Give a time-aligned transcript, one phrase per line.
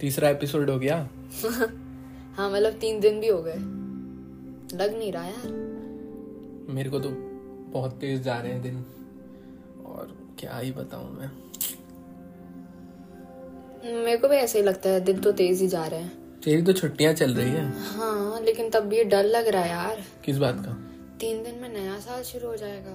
[0.00, 0.96] तीसरा एपिसोड हो गया।
[2.36, 3.56] हाँ मतलब तीन दिन भी हो गए।
[4.78, 5.48] लग नहीं रहा यार।
[6.68, 7.08] मेरे को तो
[7.72, 8.84] बहुत तेज जा रहे हैं दिन।
[9.86, 11.30] और क्या ही बताऊँ मैं।
[14.04, 16.62] मेरे को भी ऐसे ही लगता है दिन तो तेज ही जा रहे हैं। तेरी
[16.62, 20.38] तो छुट्टियाँ चल रही है। हाँ लेकिन तब भी डर लग रहा है यार। किस
[20.38, 20.72] बात का?
[21.20, 22.92] तीन दिन में नया साल शुरू हो जाएगा।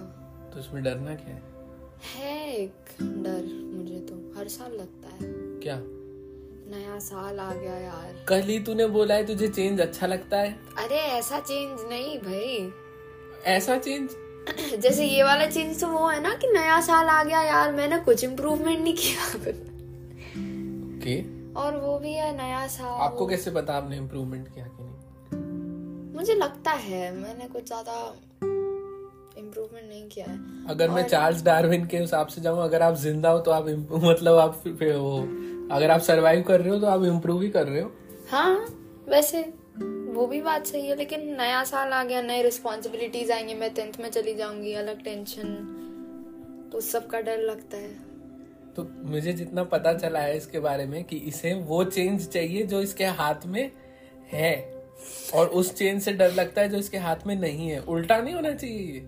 [0.54, 1.44] तो उसमें डरना क्या है?
[2.20, 5.20] है एक डर मुझे तो हर साल लगता है।
[5.60, 5.82] क्या?
[6.66, 10.52] नया साल आ गया यार। कल ही तूने बोला है तुझे चेंज अच्छा लगता है।
[10.78, 12.72] अरे ऐसा चेंज नहीं भाई।
[13.54, 14.10] ऐसा चेंज
[14.82, 17.98] जैसे ये वाला चेंज तो वो है ना कि नया साल आ गया यार मैंने
[18.00, 19.26] कुछ इम्प्रूवमेंट नहीं किया।
[20.96, 21.16] ओके
[21.60, 26.14] और वो भी है नया साल। आपको कैसे पता आपने इम्प्रूवमेंट किया कि नहीं?
[26.16, 27.94] मुझे लगता है मैंने कुछ ज़्यादा
[29.38, 30.38] इम्प्रूवमेंट नहीं किया है।
[30.70, 33.68] अगर मैं चार्ल्स डार्विन के हिसाब से जाऊँ अगर आप ज़िंदा हो तो आप
[34.04, 35.20] मतलब आप वो
[35.72, 37.92] अगर आप सरवाइव कर रहे हो तो आप इम्प्रूव ही कर रहे हो।
[38.32, 38.56] हाँ
[39.10, 39.42] वैसे
[40.16, 44.00] वो भी बात सही है लेकिन नया साल आ गया नए रिस्पॉन्सिबिलिटीज आएँगे मैं टेंथ
[44.02, 47.90] में चली जाऊँगी अलग टेंशन तो सब का डर लगता है।
[48.76, 52.82] तो मुझे जितना पता चला है इसके बारे में कि इसे वो चेंज चाहिए जो
[52.82, 53.70] इसके हाथ में
[54.32, 54.54] है
[55.36, 58.34] और उस चेंज से डर लगता है जो इसके हाथ में नहीं है। उल्टा नहीं
[58.34, 59.06] होना चाहिए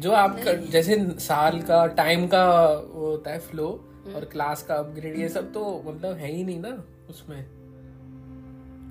[0.00, 2.44] जो आप कर, जैसे साल का टाइम का
[2.92, 3.66] वो होता है फ्लो
[4.16, 7.44] और क्लास का अपग्रेड ये सब तो मतलब है ही नहीं ना उसमें।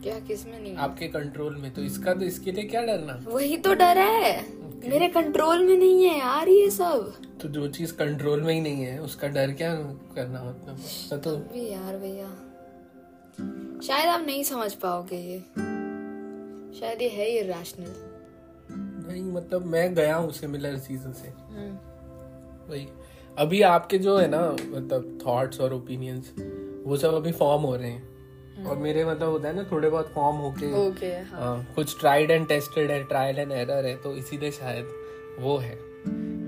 [0.04, 0.76] क्या किसमें नहीं?
[0.76, 3.20] आपके कंट्रोल में तो इसका तो इसके लिए क्या डरना?
[3.28, 7.94] वही तो डर है। मेरे कंट्रोल में नहीं है यार ये सब। तो जो चीज़
[7.94, 9.74] कंट्रोल में ही नहीं है उसका डर क्या
[10.16, 11.20] करना मतलब?
[11.20, 12.30] तो भी यार भैया।
[13.82, 15.40] शायद आप नहीं समझ पाओगे ये।
[16.80, 18.09] शायद ये है इरेशनल
[19.10, 21.30] नहीं मतलब मैं गया हूँ सिमिलर चीज़ों से।
[22.70, 22.88] वही।
[23.38, 26.34] अभी आपके जो है ना मतलब थॉट्स और ओपिनियंस
[26.86, 30.12] वो सब अभी फॉर्म हो रहे हैं। और मेरे मतलब होता है ना थोड़े बहुत
[30.14, 34.16] फॉर्म होके ओके हाँ। हाँ, कुछ ट्राइड एंड टेस्टेड है ट्रायल एंड एरर है तो
[34.16, 34.88] इसीलिए शायद
[35.40, 35.74] वो है।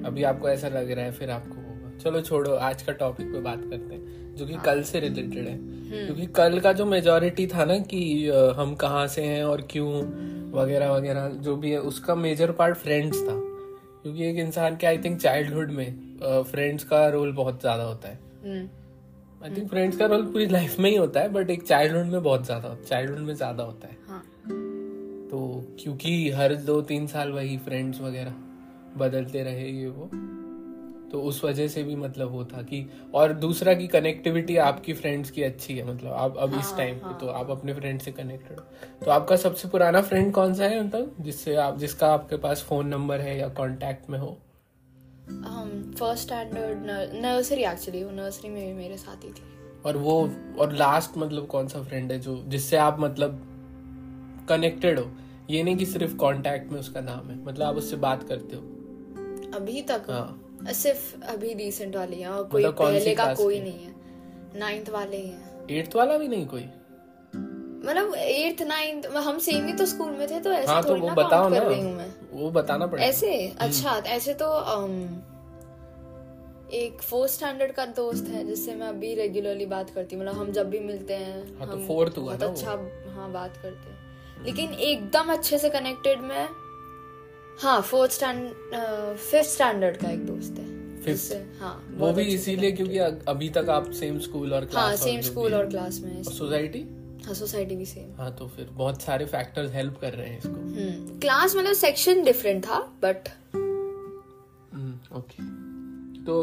[0.05, 3.39] अभी आपको ऐसा लग रहा है फिर आपको होगा। चलो छोड़ो आज का टॉपिक पे
[3.39, 5.57] बात करते हैं जो कि कल से रिलेटेड है।
[6.05, 8.01] क्योंकि कल का जो मेजोरिटी था ना कि
[8.57, 9.89] हम कहाँ से हैं और क्यों
[10.53, 13.39] वगैरह वगैरह जो भी है उसका मेजर पार्ट फ्रेंड्स था।
[14.03, 18.19] क्योंकि एक इंसान के आई थिंक चाइल्डहुड में फ्रेंड्स का रोल बहुत ज़्यादा होता है।
[19.43, 22.21] आई थिंक फ्रेंड्स का रोल पूरी लाइफ में ही होता है बट एक चाइल्डहुड में
[22.23, 24.23] बहुत ज़्यादा चाइल्डहुड में ज़्यादा होता है। हाँ।
[25.31, 25.39] तो
[25.79, 28.35] क्योंकि हर दो तीन साल वही फ्रेंड्स वगैरह
[28.97, 30.09] बदलते रहे ये वो।
[31.11, 35.31] तो उस वजह से भी मतलब वो था कि और दूसरा की कनेक्टिविटी आपकी फ्रेंड्स
[35.31, 38.59] की अच्छी है मतलब आप अब इस टाइम पे तो आप अपने फ्रेंड से कनेक्टेड
[38.59, 38.65] हो।
[39.05, 42.87] तो आपका सबसे पुराना फ्रेंड कौन सा है मतलब जिससे आप जिसका आपके पास फ़ोन
[42.87, 44.37] नंबर है या कांटेक्ट में हो?
[45.99, 46.77] फ़र्स्ट स्टैंडर्ड
[47.25, 49.43] नर्सरी एक्चुअली वो नर्सरी में भी मेरे साथ ही थी।
[49.85, 53.47] और वो और लास्ट मतलब कौन सा फ्रेंड है जो जिससे आप मतलब
[54.49, 55.11] कनेक्टेड हो?
[55.49, 58.61] ये नहीं कि सिर्फ़ कांटेक्ट में उसका नाम है मतलब आप उससे बात करते हो।
[59.53, 60.03] अभी तक?
[60.09, 64.89] हाँ। सिर्फ़ अभी रिसेंट वाले हैं और कोई मतलब पहले का कोई नहीं है। नाइन्थ
[64.89, 66.63] वाले ही हैं। एट्थ वाला भी नहीं कोई?
[67.85, 71.07] मतलब एट्थ नाइन्थ हम सेम ही तो स्कूल में थे तो ऐसे हाँ तो वो
[71.07, 73.31] ना बताओ ना कर रही हूँ मैं। वो बताना पड़ेगा। ऐसे?
[73.47, 74.47] हम्म। अच्छा ऐसे तो
[76.73, 80.51] एक फोर्थ स्टैंडर्ड का दोस्त है जिससे मैं अभी रेगुलरली बात करती हूँ। मतलब हम
[80.51, 82.71] जब भी मिलते हैं हाँ, तो fourth हुआ बहुत ना अच्छा
[83.15, 86.47] हाँ बात करते हैं। लेकिन एकदम अच्छे से कनेक्टेड में
[87.59, 88.49] हाँ फोर्थ स्टैंड
[89.17, 90.69] फिफ्थ स्टैंडर्ड का एक दोस्त है।
[91.59, 92.97] हाँ वो भी इसीलिए क्योंकि
[93.27, 96.79] अभी तक आप सेम स्कूल और क्लास हाँ सेम स्कूल और क्लास में सोसाइटी
[97.25, 100.49] हाँ सोसाइटी भी सेम हाँ तो फिर बहुत सारे फैक्टर्स हेल्प कर रहे हैं इसको।
[100.49, 103.27] हम्म क्लास मतलब सेक्शन डिफरेंट था बट
[105.17, 105.43] ओके
[106.25, 106.37] तो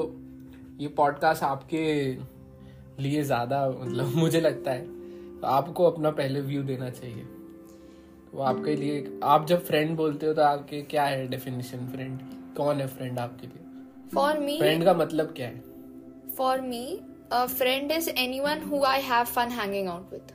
[0.80, 1.84] ये पॉडकास्ट आपके
[3.02, 4.86] लिए ज़्यादा मतलब मुझे लगता है।
[5.40, 7.24] तो आपको अपना पहले व्यू देना चाहिए।
[8.32, 12.18] तो आपके लिए आप जब फ्रेंड बोलते हो तो आपके क्या है डेफिनेशन फ्रेंड
[12.56, 13.64] कौन है फ्रेंड आपके लिए?
[14.14, 15.62] फॉर मी फ्रेंड का मतलब क्या है?
[16.38, 16.84] For me,
[17.32, 20.32] a friend is anyone who I have fun hanging out with.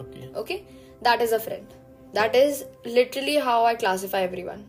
[0.00, 0.56] Okay Okay?
[1.02, 1.76] That is a friend.
[2.14, 4.64] That is literally how I classify everyone.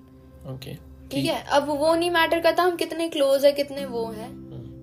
[0.53, 0.75] Okay
[1.09, 1.41] ठीक है?
[1.57, 4.29] अब वो नहीं मैटर करता हम कितने क्लोज है कितने वो है।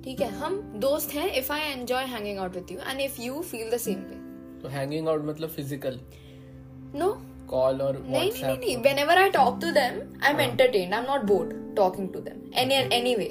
[0.03, 0.29] ठीक है?
[0.29, 3.77] हम दोस्त हैं if I enjoy hanging out with you and if you feel the
[3.77, 4.23] same way
[4.63, 6.01] तो हैंगिंग आउट मतलब फ़िज़िकल
[6.95, 11.01] नो कॉल नहीं नहीं व्हाट्सएप नहीं whenever I talk to them I am entertained I
[11.01, 12.75] am not bored talking to them any
[13.15, 13.31] anyway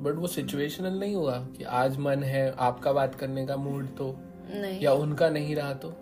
[0.00, 4.14] but वो situational नहीं हुआ कि आज मन है आपका बात करने का मूड तो?
[4.50, 4.80] नहीं.
[4.80, 5.92] या उनका नहीं रहा तो?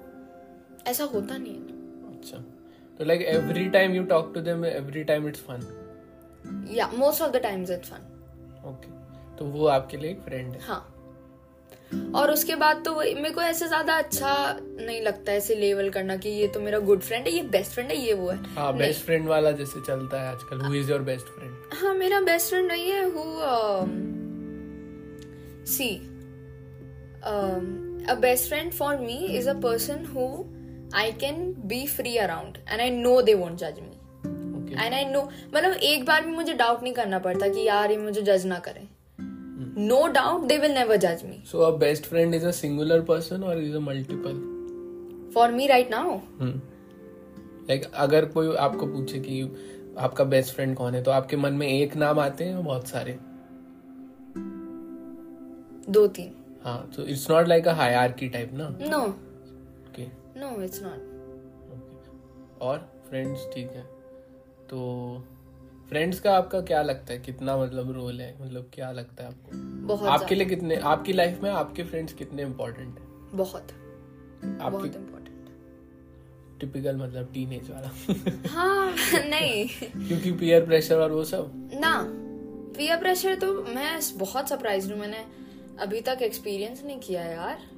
[0.87, 2.45] ऐसा होता नहीं है। अच्छा.
[2.99, 5.67] तो like every time you talk to them every time it's fun
[6.71, 8.97] या most of the times it's fun okay
[9.37, 10.61] तो वो आपके लिए एक फ्रेंड है?
[10.61, 10.98] हाँ.
[12.15, 14.33] और उसके बाद तो मेरे को ऐसे ज़्यादा अच्छा
[14.63, 17.91] नहीं लगता ऐसे लेवल करना कि ये तो मेरा गुड फ्रेंड है ये बेस्ट फ्रेंड
[17.91, 21.03] है ये वो है। हाँ बेस्ट फ्रेंड वाला जैसे चलता है आजकल who is your
[21.03, 23.25] best friend हाँ मेरा बेस्ट फ्रेंड वही है who
[25.67, 25.95] see
[28.11, 30.29] a best friend for me is a person who
[30.97, 35.23] I can be free around and I know they won't जज मी एंड आई नो
[35.55, 38.59] मतलब एक बार भी मुझे doubt नहीं करना पड़ता कि यार ये मुझे जज ना
[38.59, 38.87] करें।
[39.79, 43.43] No doubt they will never जज me so a best friend is a singular person
[43.43, 46.19] और is a multiple for me right now
[47.69, 49.43] like अगर कोई आपको पूछे कि
[49.99, 53.19] आपका बेस्ट फ्रेंड कौन है तो आपके मन में एक नाम आते हैं बहुत सारे।
[55.93, 56.33] दो तीन।
[56.65, 58.69] हाँ तो it's not like a hierarchy type ना?
[58.81, 60.07] No okay
[60.41, 62.79] no it's not और
[63.09, 63.83] फ्रेंड्स ठीक है।
[64.71, 64.79] तो
[65.89, 67.19] फ्रेंड्स का आपका क्या लगता है?
[67.19, 68.37] कितना मतलब रोल है?
[68.43, 69.51] मतलब क्या लगता है आपको?
[69.87, 73.05] बहुत आपके लिए कितने आपकी लाइफ में आपके फ्रेंड्स कितने इम्पोर्टेंट है?
[73.37, 73.69] बहुत।
[74.45, 75.29] बहुत इम्पोर्टेंट
[76.61, 77.91] टिपिकल मतलब टीनेज वाला।
[78.49, 78.95] हाँ
[79.29, 79.69] नहीं।
[80.09, 81.71] क्योंकि पीयर प्रेशर और वो सब?
[81.75, 82.05] ना
[82.77, 85.25] पीयर प्रेशर तो मैं बहुत सरप्राइज़ हूँ। मैंने
[85.81, 87.78] अभी तक एक्सपीरियंस नहीं किया यार।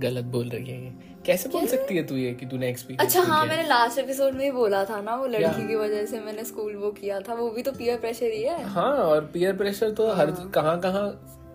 [0.00, 3.44] गलत बोल रही है कैसे बोल सकती है तू ये कि तूने एक्सपीरियंस अच्छा हाँ
[3.46, 6.76] मैंने लास्ट एपिसोड में ही बोला था ना वो लड़की की वजह से मैंने स्कूल
[6.76, 10.10] वो किया था वो भी तो पीयर प्रेशर ही है। हाँ और पीयर प्रेशर तो
[10.12, 11.08] हर। कहाँ कहाँ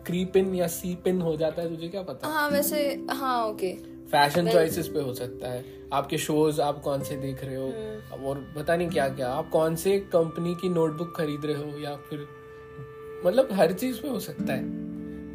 [0.07, 2.27] क्रीप इन या सीप इन हो जाता है तुझे क्या पता?
[2.27, 3.73] हाँ वैसे हाँ ओके
[4.11, 5.63] फ़ैशन चॉइसेस पे हो सकता है।
[5.93, 9.49] आपके शोज़ आप कौन से देख रहे हम्म। हो और पता नहीं क्या क्या। आप
[9.49, 12.27] कौन से कंपनी की नोटबुक खरीद रहे हो या फिर
[13.25, 14.61] मतलब हर चीज़ पे हो सकता है।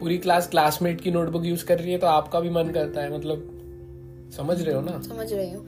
[0.01, 3.17] पूरी क्लास क्लासमेट की नोटबुक यूज़ कर रही है तो आपका भी मन करता है
[3.17, 5.01] मतलब समझ रहे हो ना?
[5.03, 5.67] समझ रही हूँ।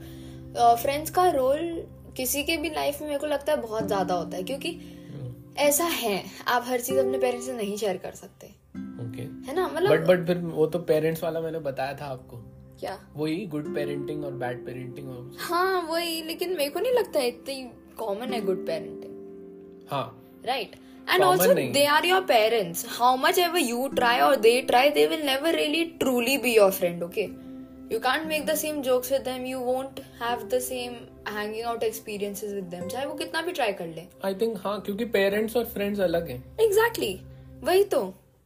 [0.77, 1.59] फ्रेंड्स का रोल
[2.17, 4.79] किसी के भी लाइफ में मेरे को लगता है बहुत ज़्यादा होता है क्योंकि
[5.59, 8.47] ऐसा है आप हर चीज़ अपने पेरेंट्स से नहीं शेयर कर सकते।
[9.05, 9.67] ओके है ना?
[9.67, 12.37] मतलब बट बट फिर वो तो पेरेंट्स वाला मैंने बताया था आपको।
[12.79, 12.97] क्या?
[13.15, 17.27] वही गुड पेरेंटिंग और बैड पेरेंटिंग और हाँ वही लेकिन मेरे को नहीं लगता है
[17.27, 17.63] इतनी
[17.97, 20.05] कॉमन है गुड पेरेंटिंग हाँ।
[20.45, 20.90] Right right?
[21.13, 24.83] And also नहीं। they are your parents how much ever you try or they try
[24.97, 27.25] they will never really truly be your friend okay
[27.93, 30.93] you can't make the same jokes with them you won't have the same
[31.37, 34.79] hanging out experiences with them चाहे वो कितना भी try कर ले I think हाँ
[34.85, 36.37] क्योंकि parents और friends अलग हैं
[36.67, 37.13] एग्जैक्टली
[37.63, 38.01] वही तो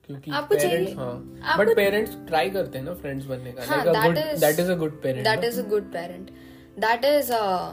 [0.08, 3.94] क्योंकि आपको चाहिए- हाँ बट पेरेंट्स ट्राई करते हैं ना फ्रेंड्स बनने का हाँ, uh
[3.94, 6.34] that good is- that is a good parent that is a good parent
[6.88, 7.72] that is uh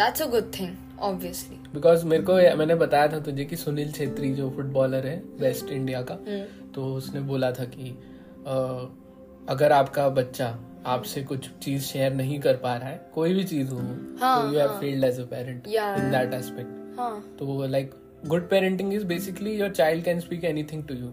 [0.00, 1.56] that's a good thing obviously.
[1.74, 6.02] Because मेरे को मैंने बताया था तुझे कि सुनील छेत्री जो फुटबॉलर है वेस्ट इंडिया
[6.02, 7.90] का हम्म। तो उसने बोला था कि
[9.48, 10.56] अगर आपका बच्चा
[10.86, 13.78] आपसे कुछ चीज़ शेयर नहीं कर पा रहा है कोई भी चीज़ हो
[14.20, 17.94] हाँ, तो you have failed as a parent in that aspect तो like
[18.26, 21.08] good parenting is basically your child can speak anything to you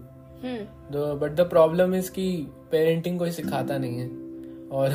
[1.16, 4.08] but the problem is कि पेरेंटिंग कोई सिखाता नहीं है।
[4.72, 4.92] और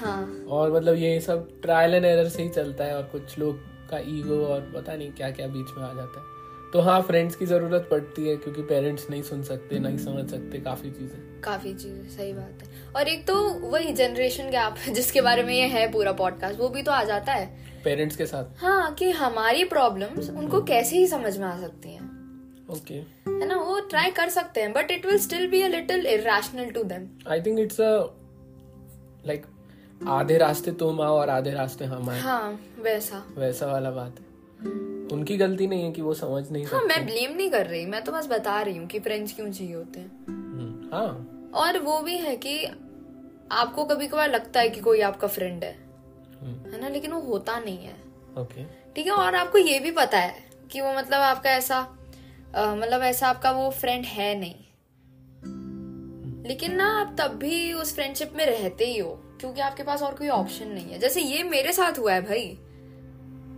[0.00, 3.73] हाँ। और मतलब ये सब ट्रायल एंड एरर से ही चलता है और कुछ लोग
[3.90, 6.32] का ईगो और पता नहीं क्या क्या बीच में आ जाता है।
[6.72, 10.58] तो हाँ फ्रेंड्स की ज़रूरत पड़ती है क्योंकि पेरेंट्स नहीं सुन सकते नहीं समझ सकते
[10.60, 13.34] काफ़ी चीज़ें। काफ़ी चीज़ें सही बात है। और एक तो
[13.68, 17.32] वही जनरेशन गैप जिसके बारे में ये है पूरा पॉडकास्ट वो भी तो आ जाता
[17.32, 17.46] है।
[17.84, 22.12] पेरेंट्स के साथ। हाँ कि हमारी प्रॉब्लम्स उनको कैसे ही समझ में आ सकती हैं।
[22.64, 23.40] Okay okay.
[23.40, 23.56] है ना?
[23.56, 27.08] वो ट्राई कर सकते हैं but it will still be a little irrational to them
[27.28, 27.92] I think it's a
[29.26, 29.46] like
[30.00, 34.32] आधे रास्ते तुम आओ और आधे रास्ते हम आए। हाँ। वैसा। वैसा वाला बात। है
[35.12, 38.02] उनकी गलती नहीं है कि वो समझ नहीं हाँ मैं ब्लेम नहीं कर रही मैं
[38.04, 42.00] तो बस बता रही हूँ कि फ्रेंड्स क्यों चाहिए होते हैं। हम्म, हाँ। और वो
[42.00, 42.64] भी है कि
[43.52, 45.72] आपको कभी कभार लगता है कि कोई आपका फ्रेंड है।
[46.40, 46.88] हम्म, है ना?
[46.88, 47.94] लेकिन वो होता नहीं है।
[48.38, 51.80] ओके। ठीक है और आपको ये भी पता है कि वो मतलब आपका ऐसा
[52.56, 54.54] मतलब ऐसा आपका वो फ्रेंड है नहीं।
[56.46, 59.08] लेकिन ना आप तब भी उस फ्रेंडशिप में रहते ही हो
[59.40, 62.58] क्योंकि आपके पास और कोई ऑप्शन नहीं है। जैसे ये मेरे साथ हुआ है भाई।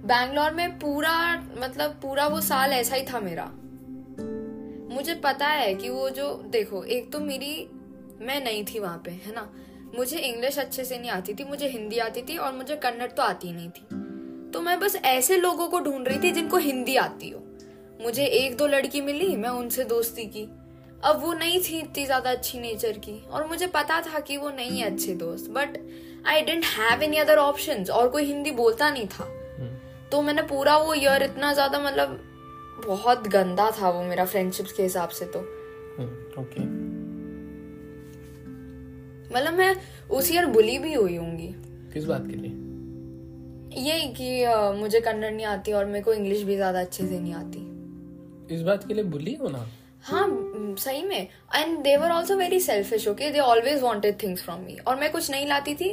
[0.06, 1.12] बैंगलोर में पूरा
[1.58, 3.44] मतलब पूरा वो साल ऐसा ही था मेरा।
[4.94, 7.68] मुझे पता है कि वो जो, देखो, एक तो मेरी,
[8.20, 9.48] मैं नहीं थी वहाँ पे, है ना?
[9.96, 13.22] मुझे इंग्लिश अच्छे से नहीं आती थी, मुझे हिंदी आती थी और मुझे कन्नड़ तो
[13.22, 17.30] आती नहीं थी। तो मैं बस ऐसे लोगों को ढूंढ रही थी जिनको हिंदी आती
[17.30, 17.42] हो।
[18.02, 20.48] मुझे एक दो लड़की मिली, मैं उनसे दोस्ती की।
[21.04, 24.50] अब वो नहीं थी इतनी ज़्यादा अच्छी नेचर की, और मुझे पता था कि वो
[24.50, 25.78] नहीं है अच्छे दोस्त but
[26.26, 29.32] I don't have any other option और कोई हिंदी बोलता नहीं था।
[30.12, 32.18] तो मैंने पूरा वो ईयर इतना ज़्यादा मतलब
[32.86, 35.38] बहुत गंदा था वो मेरा फ्रेंडशिप्स के हिसाब से तो।
[36.40, 36.60] ओके
[39.34, 39.74] मतलब मैं
[40.10, 41.48] उस ईयर बुली भी हुई होंगी।
[41.92, 42.50] किस बात के लिए?
[43.82, 47.18] यही कि अ, मुझे कन्नड़ नहीं आती और मेरे को इंग्लिश भी ज़्यादा अच्छे से
[47.18, 49.66] नहीं आती। इस बात के लिए बुली हो ना
[50.04, 50.26] हाँ
[50.78, 54.76] सही में। And they were also very selfish okay they always wanted things from me
[54.78, 55.88] और मैं कुछ नहीं लाती थी।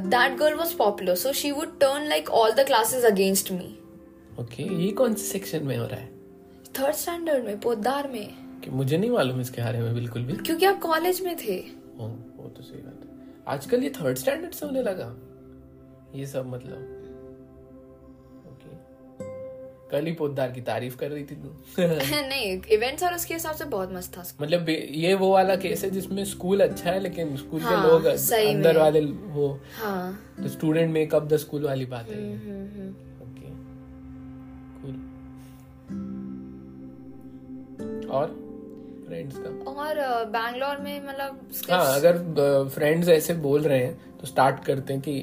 [0.00, 3.78] That girl was popular so she would turn like all the classes against me
[4.40, 6.14] okay ये कौन से सेक्शन में हो रहा है?
[6.80, 10.66] थर्ड स्टैंडर्ड में पोदार में। कि मुझे नहीं मालूम इसके बारे में बिल्कुल भी। क्योंकि
[10.66, 11.60] आप कॉलेज में थे।
[12.00, 12.06] ओ,
[12.36, 15.16] वो तो सही बात है। आजकल ये थर्ड स्टैंडर्ड से होने लगा।
[16.14, 16.93] ये सब मतलब।
[19.94, 21.48] कल ही पोदार की तारीफ़ कर रही थी तू।
[22.28, 25.90] नहीं इवेंट्स और उसके हिसाब से बहुत मस्त था मतलब ये वो वाला केस है
[25.90, 29.00] जिसमें स्कूल अच्छा है लेकिन स्कूल के हाँ, लोग अंदर वाले
[29.34, 29.48] वो
[29.78, 32.90] हाँ। The student makeup the school वाली बात है। हम्म, हम्म, हम्म।
[33.22, 33.52] ओके
[34.80, 34.96] कूल
[38.10, 38.26] और
[39.06, 39.70] फ्रेंड्स का?
[39.72, 39.94] और
[40.30, 45.20] बैंगलोर में मतलब हाँ अगर फ्रेंड्स ऐसे बोल रहे हैं तो स्टार्ट करते हैं कि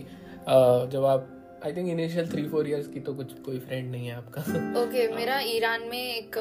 [0.92, 1.28] जब आप
[1.65, 5.08] I think initial three four years की तो कुछ कोई फ्रेंड नहीं है आपका। ओके
[5.08, 6.36] okay, मेरा ईरान में एक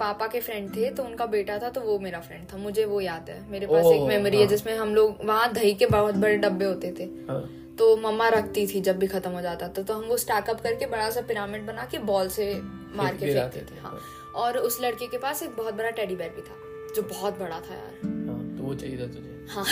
[0.00, 3.00] पापा के फ्रेंड थे तो उनका बेटा था तो वो मेरा फ्रेंड था। मुझे वो
[3.00, 5.86] याद है। मेरे पास oh, एक मेमोरी है हाँ। जिसमें हम लोग वहाँ दही के
[5.86, 7.40] बहुत बड़े डब्बे होते थे। हाँ।
[7.78, 10.60] तो मम्मा रखती थी जब भी खत्म हो जाता था। तो हम वो स्टैक अप
[10.60, 12.52] करके बड़ा सा पिरामिड बना के बॉल से
[12.96, 13.98] मार के फेंकते थे हाँ।
[14.36, 16.56] और उस लड़के के पास एक बहुत बड़ा टेडी बेयर भी था
[16.96, 17.94] जो बहुत बड़ा था यार।
[18.28, 19.64] हाँ तो वो चाहिए था तुझे। हाँ।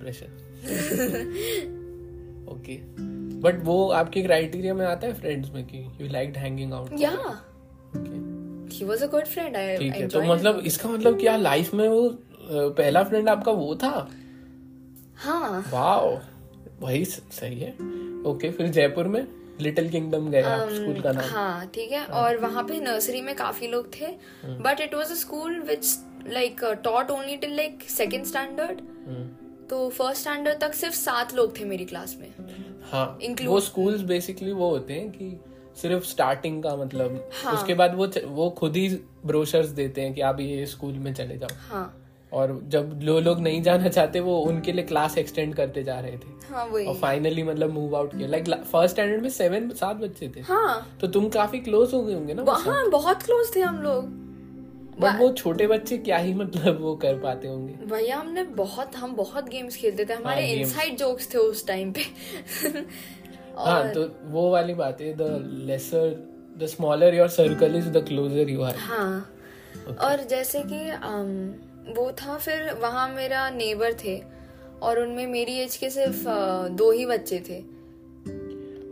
[0.00, 0.26] प्रेशर
[2.52, 2.74] ओके
[3.46, 7.10] बट वो आपके क्राइटेरिया में आता है फ्रेंड्स में कि यू लाइक हैंगिंग आउट या
[8.72, 11.88] he was a good friend I ठीक है तो मतलब इसका मतलब क्या लाइफ में
[11.88, 12.08] वो
[12.48, 14.08] पहला फ्रेंड आपका वो था?
[15.16, 15.64] हाँ.
[15.70, 16.10] वाओ
[16.80, 17.70] वही सही है.
[18.30, 19.26] ओके फिर जयपुर में
[19.60, 22.04] लिटिल किंगडम गए आप स्कूल का नाम। हाँ ठीक है.
[22.04, 24.06] और वहाँ पे नर्सरी में काफ़ी लोग थे।
[24.44, 25.86] But it was a school which
[26.28, 28.80] like taught only till like second standard
[29.70, 32.28] तो फ़र्स्ट स्टैंडर्ड तक सिर्फ़ सात लोग थे मेरी क्लास में.
[32.92, 35.40] हाँ Include- वो स्कूल्स बेसिकली वो होते हैं कि
[35.82, 38.88] सिर्फ़ स्टार्टिंग का मतलब हाँ। उसके बाद वो वो खुद ही
[39.26, 42.02] ब्रोशर्स देते हैं कि आप ये स्कूल में चले जाओ। हाँ।
[42.32, 46.00] और जब जो लो लोग नहीं जाना चाहते वो उनके लिए क्लास एक्सटेंड करते जा
[46.00, 49.70] रहे थे। हाँ वही। और फाइनली मतलब मूव आउट किया। लाइक फ़र्स्ट स्टैंडर्ड में सेवन
[49.70, 53.56] सात बच्चे थे। हाँ। तो तुम काफ़ी क्लोज हो गए होंगे ना हाँ बहुत क्लोज
[53.56, 54.25] थे हम लोग।
[55.00, 57.72] बट वो छोटे बच्चे क्या ही मतलब वो कर पाते होंगे?
[57.86, 61.92] भैया हमने बहुत हम बहुत गेम्स खेलते थे। हमारे हाँ, इनसाइड जोक्स थे उस टाइम
[61.92, 62.00] पे।
[63.58, 65.28] हाँ तो वो वाली बात है the
[65.66, 66.08] lesser
[66.58, 69.32] the smaller your circle is the closer you are हाँ।
[69.76, 69.98] Okay.
[70.04, 71.28] और जैसे कि अम,
[71.96, 74.16] वो था फिर वहाँ मेरा नेबर थे
[74.82, 77.60] और उनमें मेरी एज के सिर्फ़ अ, दो ही बच्चे थे।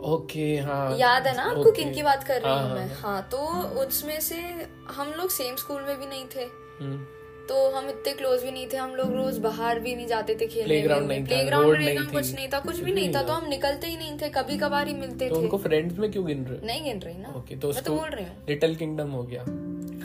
[0.05, 2.95] ओके हाँ याद है ना आपको किन की बात कर रही हाँ, हूँ हाँ, मैं?
[2.95, 3.21] हाँ.
[3.31, 3.37] तो
[3.81, 4.35] उसमें से
[4.91, 6.43] हम लोग सेम स्कूल में भी नहीं थे।
[6.79, 6.97] हम्म,
[7.47, 10.47] तो हम इतने क्लोज भी नहीं थे हम लोग रोज बाहर भी नहीं जाते थे
[10.47, 13.33] खेलने Playground नहीं था, प्लेग्राउंड road नहीं कुछ नहीं था कुछ भी नहीं था। तो
[13.33, 16.25] हम निकलते ही नहीं थे कभी कभार ही मिलते तो थे। उनको फ्रेंड्स में क्यों
[16.27, 19.09] गिन रहे नहीं गिन रही ना। ओके तो मैं तो बोल रही हूँ। लिटिल किंगडम
[19.09, 19.41] हो गया।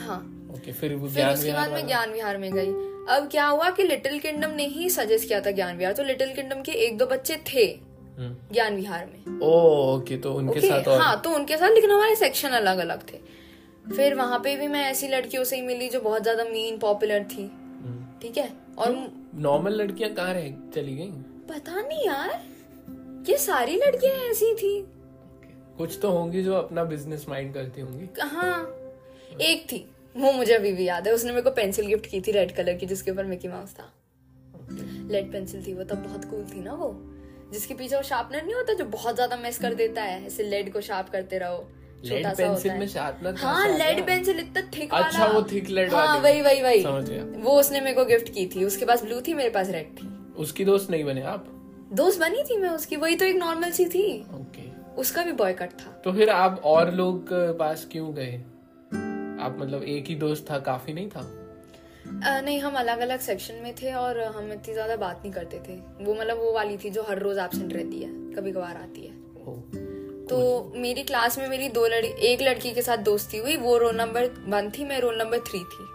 [0.06, 0.18] हाँ।
[0.50, 1.86] ओके फिर फिर उसके बाद मैं?
[1.86, 2.72] ज्ञान विहार में गई।
[3.16, 6.34] अब क्या हुआ कि लिटिल किंगडम ने ही सजेस्ट किया था ज्ञान विहार। तो लिटिल
[6.34, 7.89] किंगडम के एक दो बच्चे थे।
[8.52, 9.50] ज्ञान विहार में। ओ
[9.96, 13.02] ओके तो उनके ओके साथ और हाँ तो उनके साथ लेकिन हमारे सेक्शन अलग अलग
[13.12, 13.18] थे।
[13.96, 17.24] फिर वहाँ पे भी मैं ऐसी लड़कियों से ही मिली जो बहुत ज़्यादा मीन पॉपुलर
[17.24, 18.50] थी। हम्म, ठीक है?
[18.78, 18.94] और
[19.36, 21.10] नॉर्मल लड़कियाँ कहाँ रह चली गई?
[21.48, 22.40] पता नहीं यार।
[23.28, 24.86] ये सारी लड़कियाँ ऐसी थी।
[25.78, 28.76] कुछ तो होंगी जो अपना बिज़नेस माइंड करती होंगी। हाँ
[29.40, 29.86] एक थी।
[30.16, 32.74] वो मुझे अभी भी याद है। उसने मेरे को पेंसिल गिफ्ट की थी रेड कलर
[32.74, 33.92] की जिसके ऊपर मिकी माउस था।
[35.10, 36.88] लेड पेंसिल थी वो तब बहुत कूल थी ना वो।
[37.52, 40.72] जिसके पीछे वो शार्पनर नहीं होता जो बहुत ज़्यादा मेस कर देता है। ऐसे लेड
[40.72, 41.68] को शार्प करते रहो।
[42.04, 45.40] लेड छोटा सा होता पेंसिल में शार्पनर हाँ लेड पेंसिल इतना थिक वाला। अच्छा, वो
[45.42, 49.04] thick lead हाँ। वही वही वही। वो उसने मेरे को गिफ्ट की थी। उसके पास
[49.04, 51.46] ब्लू थी मेरे पास रेड थी। उसकी दोस्त नहीं बने आप?
[51.92, 54.04] दोस्त बनी थी मैं उसकी। वही तो एक नॉर्मल सी थी।
[54.34, 54.68] ओके
[55.00, 57.28] उसका भी बॉयकट था। तो फिर आप और लोग
[57.58, 58.32] पास क्यों गए?
[59.40, 61.20] आप मतलब एक ही दोस्त था काफ़ी नहीं था?
[62.10, 65.60] अ, नहीं हम अलग अलग सेक्शन में थे और हम इतनी ज़्यादा बात नहीं करते
[65.68, 69.06] थे। वो मतलब वो वाली थी जो हर रोज एबसेंट रहती है कभी कभार आती
[69.06, 69.18] है।
[70.26, 73.96] तो मेरी क्लास में मेरी दो लड़की एक लड़की के साथ दोस्ती हुई वो रोल
[73.96, 75.86] नंबर वन थी मैं रोल नंबर थ्री थी।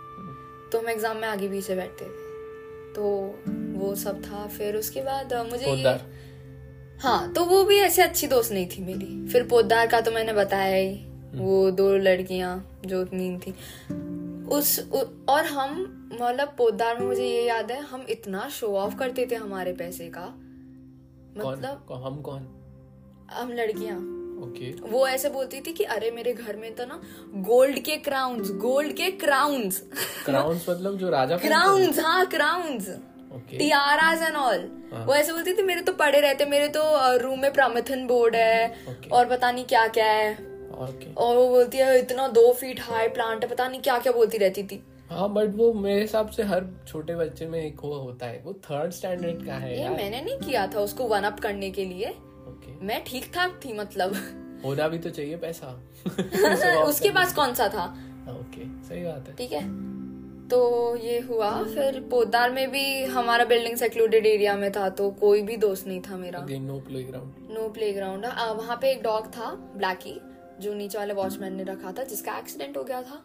[0.72, 3.04] तो हम एग्ज़ाम में आगे पीछे बैठते थे। तो
[3.80, 5.98] वो सब था। फिर उसके बाद मुझे ये
[7.02, 10.34] हाँ तो वो भी ऐसे अच्छी दोस्त नहीं थी मेरी। फिर पोदार का तो मैंने
[10.34, 10.96] बताया ही
[11.36, 13.54] वो दो लड़कियाँ जो मीन थी।
[14.50, 15.72] उस उ, और हम
[16.22, 20.12] मतलब पोदार में मुझे ये याद है हम इतना शो ऑफ़ करते थे हमारे पैसे
[20.18, 20.26] का।
[21.50, 22.48] मतलब कौन- हम कौन?
[23.32, 24.92] हम लड़कियाँ। ओके। okay.
[24.92, 27.02] वो ऐसे बोलती थी कि अरे मेरे घर में तो ना
[27.36, 29.84] गोल्ड के क्राउन्स गोल्ड के क्राउन्स
[30.26, 32.26] क्राउन्स मतलब जो राजा क्राउन्स हाँ?
[32.26, 32.90] Crowns
[33.36, 33.58] okay.
[33.58, 34.82] Tiaras and all.
[34.94, 36.82] वो ऐसे बोलती थी मेरे तो पड़े रहते मेरे तो
[37.18, 39.12] रूम में प्रमथन बोर्ड है Okay.
[39.12, 43.08] और पता नहीं क्या क्या है। ओके और वो बोलती है इतना दो फीट हाई
[43.10, 44.82] प्लांट है पता नहीं क्या क्या बोलती रहती थी.
[45.10, 48.54] हाँ बट वो मेरे हिसाब से हर छोटे बच्चे में एक वो होता है। वो
[48.64, 51.86] थर्ड स्टैंडर्ड का है ये यार। मैंने नहीं किया था उसको वन अप करने के
[51.86, 52.10] लिए।
[52.50, 54.16] ओके मैं ठीक ठाक थी मतलब।
[54.66, 55.68] होना भी तो चाहिए पैसा।
[56.84, 57.86] उसके पास कौन सा था?
[58.32, 59.64] ओके सही बात है। ठीक है।
[60.50, 60.58] तो
[60.98, 65.58] ये हुआ फिर पोदार में भी हमारा बिल्डिंग सेक्लूडेड एरिया में था तो कोई भी
[65.58, 69.50] दोस्त नहीं था मेरा। No playground no playground वहाँ पे एक डॉग था
[69.78, 70.20] ब्लैकी
[70.62, 73.24] जो नीचे वाले वॉचमैन ने रखा था जिसका एक्सीडेंट हो गया था।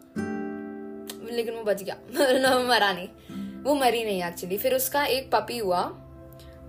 [1.31, 3.07] लेकिन वो बच गया। no, मरा नहीं।
[3.63, 5.81] वो मरी नहीं एक्चुअली फिर उसका एक पपी हुआ।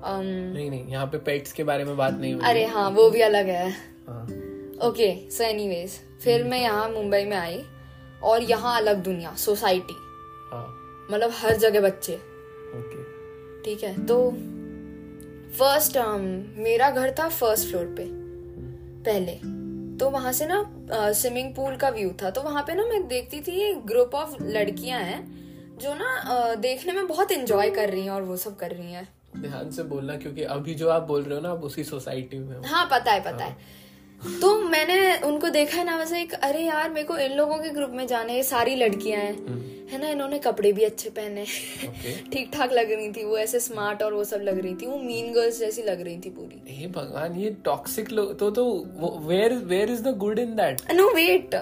[0.05, 3.11] अम, नहीं नहीं यहाँ पे पेट्स के बारे में बात नहीं हुई। अरे हाँ वो
[3.11, 3.69] भी अलग है।
[4.89, 5.91] ओके सो एनीवेज
[6.25, 7.63] फिर मैं यहाँ मुंबई में आई
[8.23, 9.95] और यहाँ अलग दुनिया सोसाइटी
[10.53, 10.67] हाँ।
[11.11, 12.17] मतलब हर जगह बच्चे।
[13.65, 14.31] ठीक है तो
[15.59, 15.97] फ़र्स्ट
[16.59, 18.07] मेरा घर था फ़र्स्ट फ्लोर पे
[19.05, 19.62] पहले।
[20.01, 23.41] तो वहाँ से ना स्विमिंग पूल का व्यू था। तो वहाँ पे ना मैं देखती
[23.41, 25.21] थी एक ग्रुप ऑफ़ लड़कियाँ हैं
[25.79, 29.09] जो ना देखने में बहुत इंजॉय कर रही हैं और वो सब कर रही हैं।
[29.39, 32.57] ध्यान से बोलना क्योंकि अभी जो आप बोल रहे हो ना आप उसी सोसाइटी में
[32.57, 33.57] हो। हाँ पता है पता है।
[34.23, 37.69] तो मैंने उनको देखा है ना वैसे एक अरे यार मेरे को इन लोगों के
[37.69, 41.45] ग्रुप में जाने ये सारी लड़कियाँ हैं। है ना इन्होंने कपड़े भी अच्छे पहने।
[42.33, 44.99] ठीक ठाक लग रही थी वो ऐसे स्मार्ट और वो सब लग रही थी वो
[44.99, 48.65] मीन गर्ल्स जैसी लग रही थी पूरी। हे भगवान ये टॉक्सिक लोग तो तो
[49.29, 51.55] where where is the good in that no wait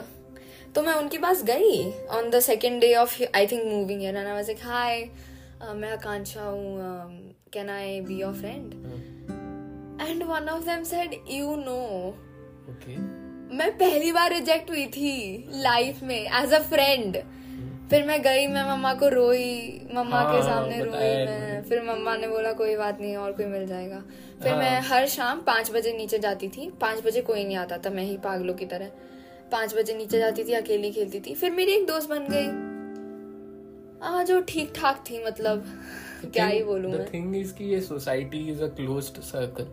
[0.74, 4.34] तो मैं उनके पास गई on the second day of I think moving है ना
[4.34, 5.08] वैसे हाय
[5.74, 6.78] मैं आकांक्षा हूँ
[7.52, 8.74] can I be your friend
[10.08, 11.80] and one of them said you know
[12.70, 12.96] okay
[13.56, 15.12] मैं पहली बार रिजेक्ट हुई थी
[15.54, 17.16] लाइफ में एज अ फ्रेंड
[17.90, 22.16] फिर मैं गई मैं मम्मा को रोई मम्मा हाँ, के सामने रोई मैं। फिर मम्मा
[22.16, 24.02] ने बोला कोई बात नहीं और कोई मिल जाएगा.
[24.42, 27.78] फिर हाँ, मैं हर शाम पाँच बजे नीचे जाती थी। पाँच बजे कोई नहीं आता
[27.78, 28.90] था मैं ही पागलों की तरह।
[29.52, 32.46] पाँच बजे नीचे जाती थी अकेली खेलती थी। फिर मेरी एक दोस्त बन गई।
[34.02, 35.64] आ जो ठीक ठाक थी मतलब।
[36.34, 39.64] क्या ही बोलूँ मैं। थिंग इज़ कि ये society is a closed circle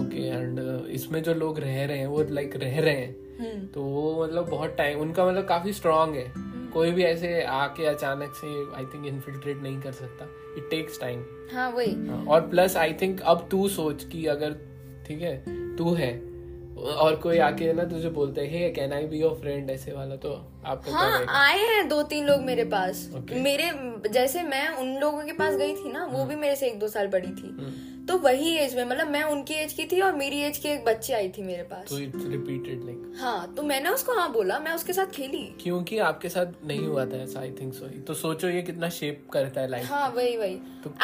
[0.00, 0.58] okay and
[0.90, 4.48] इसमें जो लोग रह रहे हैं वो लाइक रह रहे हैं हम्म। तो वो मतलब
[4.50, 6.32] बहुत टाइम उनका मतलब काफ़ी स्ट्रांग है।
[6.72, 10.24] कोई भी ऐसे आके अचानक से आई थिंक इन्फिल्ट्रेट नहीं कर सकता।
[10.58, 14.56] इट टेक्स टाइम हाँ वही। और प्लस आई थिंक अब तू सोच कि अगर
[15.06, 15.36] ठीक है
[15.76, 16.12] तू है
[16.78, 19.92] और कोई आके है ना तुझे बोलता है hey can I be your friend ऐसे
[19.92, 20.32] वाला तो
[20.64, 23.40] आपको क्या हाँ आए हैं दो तीन लोग मेरे पास। Okay.
[23.42, 23.70] मेरे
[24.10, 26.88] जैसे मैं उन लोगों के पास गई थी ना वो भी मेरे से एक दो
[26.88, 27.72] साल बड़ी थी। हम्म,
[28.08, 30.84] तो वही एज में मतलब मैं उनकी एज की थी और मेरी एज की एक
[30.84, 34.58] बच्ची आई थी मेरे पास। तो इट्स रिपीटेड लाइक हाँ तो मैंने उसको हाँ बोला
[34.58, 38.14] मैं उसके साथ खेली। क्योंकि आपके साथ नहीं हुआ था ऐसा आई थिंक सो तो
[38.14, 40.54] सोचो ये कितना शेप करता है लाइफ हाँ वही वही।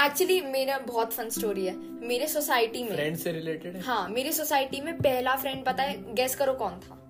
[0.06, 1.76] एक्चुअली तो- मेरा बहुत फन स्टोरी है।
[2.08, 4.08] मेरे सोसाइटी में फ्रेंड से रिलेटेड हाँ?
[4.08, 7.00] मेरी सोसाइटी में पहला फ्रेंड पता है गेस करो कौन था?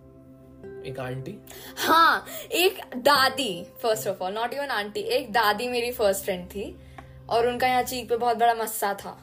[0.86, 1.38] एक आंटी
[1.76, 6.74] हाँ एक दादी first of all not even aunty एक दादी मेरी फ़र्स्ट फ्रेंड थी
[7.28, 9.18] और उनका यहाँ चीक पे बहुत बड़ा मस्सा था।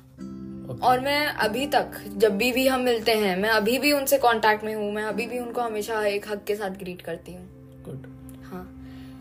[0.72, 0.84] Okay.
[0.84, 4.64] और मैं अभी तक जब भी भी हम मिलते हैं मैं अभी भी उनसे कांटेक्ट
[4.64, 7.46] में हूँ मैं अभी भी उनको हमेशा एक हक के साथ ग्रीट करती हूँ।
[7.86, 8.06] गुड
[8.52, 8.64] हाँ।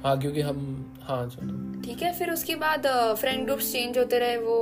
[0.04, 0.60] हाँ क्योंकि हम
[1.02, 2.86] हाँ चलो। ठीक है फिर उसके बाद
[3.20, 4.56] फ्रेंड ग्रुप्स चेंज होते रहे वो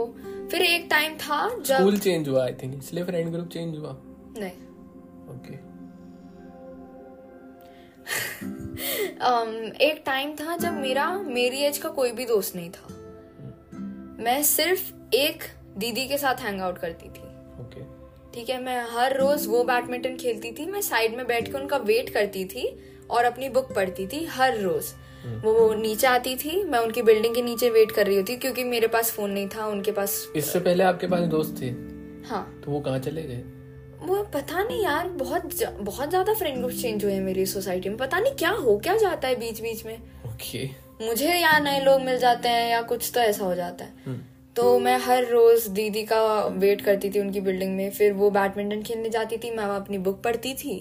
[0.51, 3.97] फिर एक टाइम था जब स्कूल चेंज हुआ आई थिंक इसलिए फ्रेंड ग्रुप चेंज हुआ।
[4.39, 4.53] नहीं।
[5.35, 5.57] ओके
[9.29, 12.95] um, एक टाइम था जब मेरा मेरी एज का कोई भी दोस्त नहीं था।
[14.25, 15.43] मैं सिर्फ़ एक
[15.79, 17.27] दीदी के साथ हैंग आउट करती थी।
[17.61, 17.83] ओके
[18.35, 21.77] ठीक है मैं हर रोज वो बैडमिंटन खेलती थी मैं साइड में बैठ के उनका
[21.77, 22.67] वेट करती थी
[23.11, 24.93] और अपनी बुक पढ़ती थी हर रोज।
[25.45, 28.65] वो वो नीचे आती थी मैं उनकी बिल्डिंग के नीचे वेट कर रही होती क्योंकि
[28.65, 31.71] मेरे पास फ़ोन नहीं था उनके पास इससे पहले आपके पास दोस्त थे?
[32.29, 33.43] हाँ। तो वो कहाँ चले गए?
[34.03, 37.89] वो पता नहीं यार बहुत ज- बहुत ज़्यादा फ्रेंड ग्रुप चेंज हुए हैं मेरी सोसाइटी
[37.89, 40.65] में। पता नहीं क्या हो क्या जाता है बीच बीच में। ओके
[41.07, 44.21] मुझे यहाँ नए लोग मिल जाते हैं या कुछ तो ऐसा हो जाता है। हम्म,
[44.59, 46.21] तो मैं हर रोज दीदी का
[46.53, 50.21] वेट करती थी उनकी बिल्डिंग में, फिर वो बैडमिंटन खेलने जाती थी, मैं अपनी बुक
[50.23, 50.79] पढ़ती थी।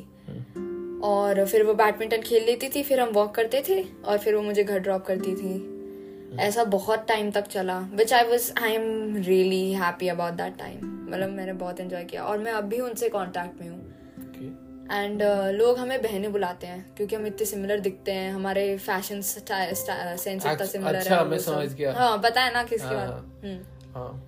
[1.04, 4.42] और फिर वो बैडमिंटन खेल लेती थी, फिर हम वॉक करते थे, और फिर वो
[4.42, 9.16] मुझे घर ड्रॉप करती थी। ऐसा बहुत टाइम तक चला which I was I am
[9.18, 13.10] really happy about that time मतलब मैंने बहुत एंजॉय किया, और मैं अब भी उनसे
[13.10, 13.87] कांटेक्ट में हूँ।
[14.92, 15.22] एंड
[15.54, 20.52] लोग हमें बहनें बुलाते हैं क्योंकि हम इतने सिमिलर दिखते हैं हमारे फ़ैशन सेंस इतना
[20.52, 23.46] अच्छा, सिमिलर अच्छा, है और मैं समझ गया। हाँ पता है ना किसकी हाँ, बात।
[23.46, 24.24] हम्म। हाँ।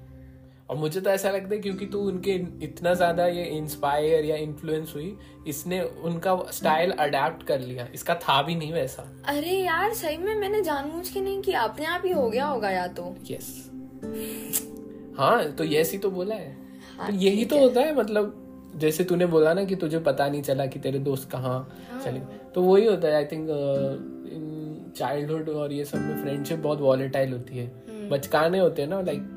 [0.69, 4.91] और मुझे तो ऐसा लगता है क्योंकि तू उनके इतना ज़्यादा ये इंस्पायर या इन्फ्लुएंस
[4.95, 5.17] हुई
[5.47, 10.35] इसने उनका स्टाइल अडेप्ट कर लिया। इसका था भी नहीं वैसा। अरे यार सही में
[10.35, 13.49] मैंने जानबूझ के नहीं किया अपने आप ही हो गया होगा या तो। यस
[15.17, 16.55] हाँ तो यस ही तो बोला है।
[16.97, 20.41] हाँ, तो यही तो होता है मतलब जैसे तूने बोला ना कि तुझे पता नहीं
[20.41, 21.58] चला कि तेरे दोस्त कहाँ
[21.91, 22.19] हाँ। चले।
[22.55, 23.47] तो वही होता है आई थिंक
[24.97, 29.01] चाइल्डहुड और ये सब में फ्रेंडशिप बहुत वॉलेटाइल होती है। हम्म। बचकाने होते हैं ना
[29.01, 29.27] लाइक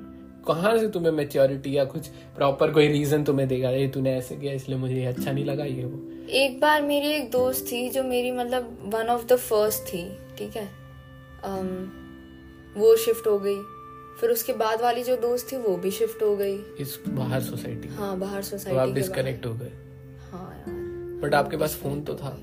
[0.47, 3.71] कहाँ से तुम्हें मेच्योरिटी या कुछ प्रॉपर कोई रीजन तुम्हें देगा?
[3.71, 7.09] ये तूने ऐसे किया इसलिए मुझे ये अच्छा नहीं लगा ये वो। एक बार मेरी
[7.09, 10.05] एक दोस्त थी जो मेरी मतलब वन ऑफ़ द फ़र्स्ट थी
[10.39, 10.69] ठीक है?
[11.43, 11.69] Um,
[12.77, 13.57] वो शिफ्ट हो गई।
[14.21, 17.89] फिर उसके बाद वाली जो दोस्त थी वो भी शिफ्ट हो गई। इस बाहर सोसाइटी
[17.89, 19.73] हाँ बाहर तो आप सोसाइटी डिस्कनेक्ट हो गए।
[20.33, 22.39] हाँ यार। बट आपके पास फ़ोन तो था।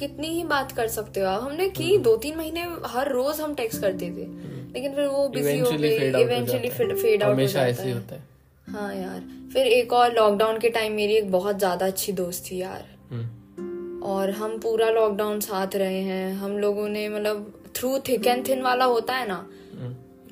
[0.00, 3.54] कितनी ही बात कर सकते हो आप। हमने की दो तीन महीने हर रोज हम
[3.54, 4.26] टेक्स्ट करते थे।
[4.72, 8.22] लेकिन फिर वो बिज़ी हो गई इवेंचुअली फेड आउट हो। हमेशा ऐसे होता है।
[8.66, 9.20] हाँ यार।
[9.52, 14.02] फिर एक और लॉकडाउन के टाइम मेरी एक बहुत ज़्यादा अच्छी दोस्त थी यार। हम्म,
[14.02, 18.62] और हम पूरा लॉकडाउन साथ रहे हैं। हम लोगों ने मतलब थ्रू थिक एंड थिन
[18.62, 19.65] वाला होता है ना हम्म,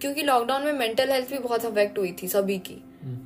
[0.01, 2.77] क्योंकि लॉकडाउन में मेंटल हेल्थ भी बहुत अफेक्ट हुई थी सभी की।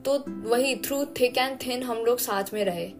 [0.04, 2.90] तो वही थ्रू थिक एंड थिन हम लोग साथ में रहे।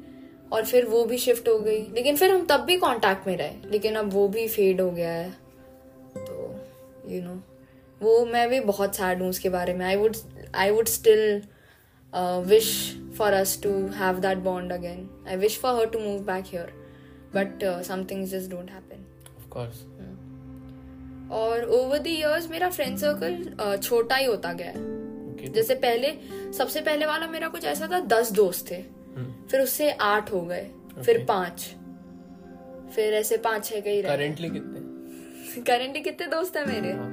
[0.53, 3.71] और फिर वो भी शिफ्ट हो गई। लेकिन फिर हम तब भी कांटेक्ट में रहे।
[3.71, 5.31] लेकिन अब वो भी फेड हो गया है।
[6.17, 6.61] तो
[7.07, 7.43] यू you नो know,
[8.03, 10.17] वो मैं भी बहुत सैड हूँ उसके बारे में। I would
[10.55, 11.43] I would still
[12.47, 12.71] wish
[13.19, 16.73] for us to have that bond again I wish for her to move back here
[17.35, 19.05] but some things just don't happen
[19.39, 19.79] of course.
[21.31, 24.87] और over the years मेरा friend circle छोटा ही होता गया है।
[25.35, 25.51] Okay.
[25.55, 26.13] जैसे पहले
[26.53, 30.41] सबसे पहले वाला मेरा कुछ ऐसा था दस दोस्त थे। हम्म, फिर उससे आठ हो
[30.41, 30.71] गए
[31.05, 31.75] फिर पाँच।
[32.95, 35.63] फिर ऐसे पाँच छह के ही रहे currently कितने?
[35.63, 36.93] करंटली कितने दोस्त है मेरे?
[36.93, 37.11] हाँ,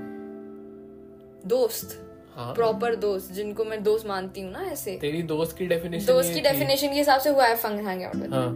[1.46, 2.02] दोस्त।
[2.36, 6.34] हाँ। प्रॉपर दोस्त जिनको मैं दोस्त मानती हूँ ना ऐसे। तेरी दोस्त की डेफिनेशन दोस्त
[6.34, 8.50] की डेफिनेशन के हिसाब से हुआ है फंग हैंग आउट हाँ।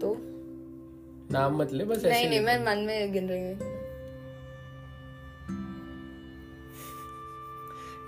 [0.00, 0.16] तो?
[1.32, 3.81] नाम मत ले बस नहीं ऐसे नहीं। मैं मन में गिन रही हूँ।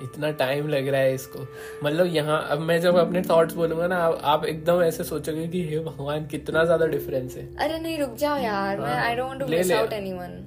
[0.04, 1.46] इतना टाइम लग रहा है इसको।
[1.84, 5.62] मतलब यहाँ अब मैं जब अपने थॉट्स बोलूँगा ना आप, आप एकदम ऐसे सोचोगे कि
[5.68, 9.40] हे भगवान कितना ज़्यादा डिफरेंस है। अरे नहीं रुक जाओ यार मैं I don't want
[9.40, 10.42] to miss out anyone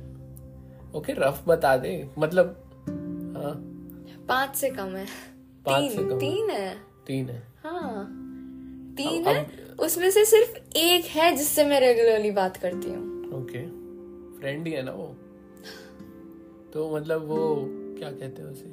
[0.96, 2.56] okay rough बता दे। मतलब
[3.38, 3.54] हाँ।
[4.28, 5.06] पाँच से कम है।
[5.66, 6.74] पाँच से कम। तीन है।
[7.08, 8.06] तीन है। हाँ।
[8.98, 9.46] तीन है।
[9.80, 13.66] उसमें से सिर्फ़ एक है जिससे मैं रेगुलरली बात करती हूँ। ओके
[14.40, 15.06] फ्रेंड ही है ना वो?
[16.74, 17.38] तो मतलब वो
[18.00, 18.66] क्या कहते हैं उसे?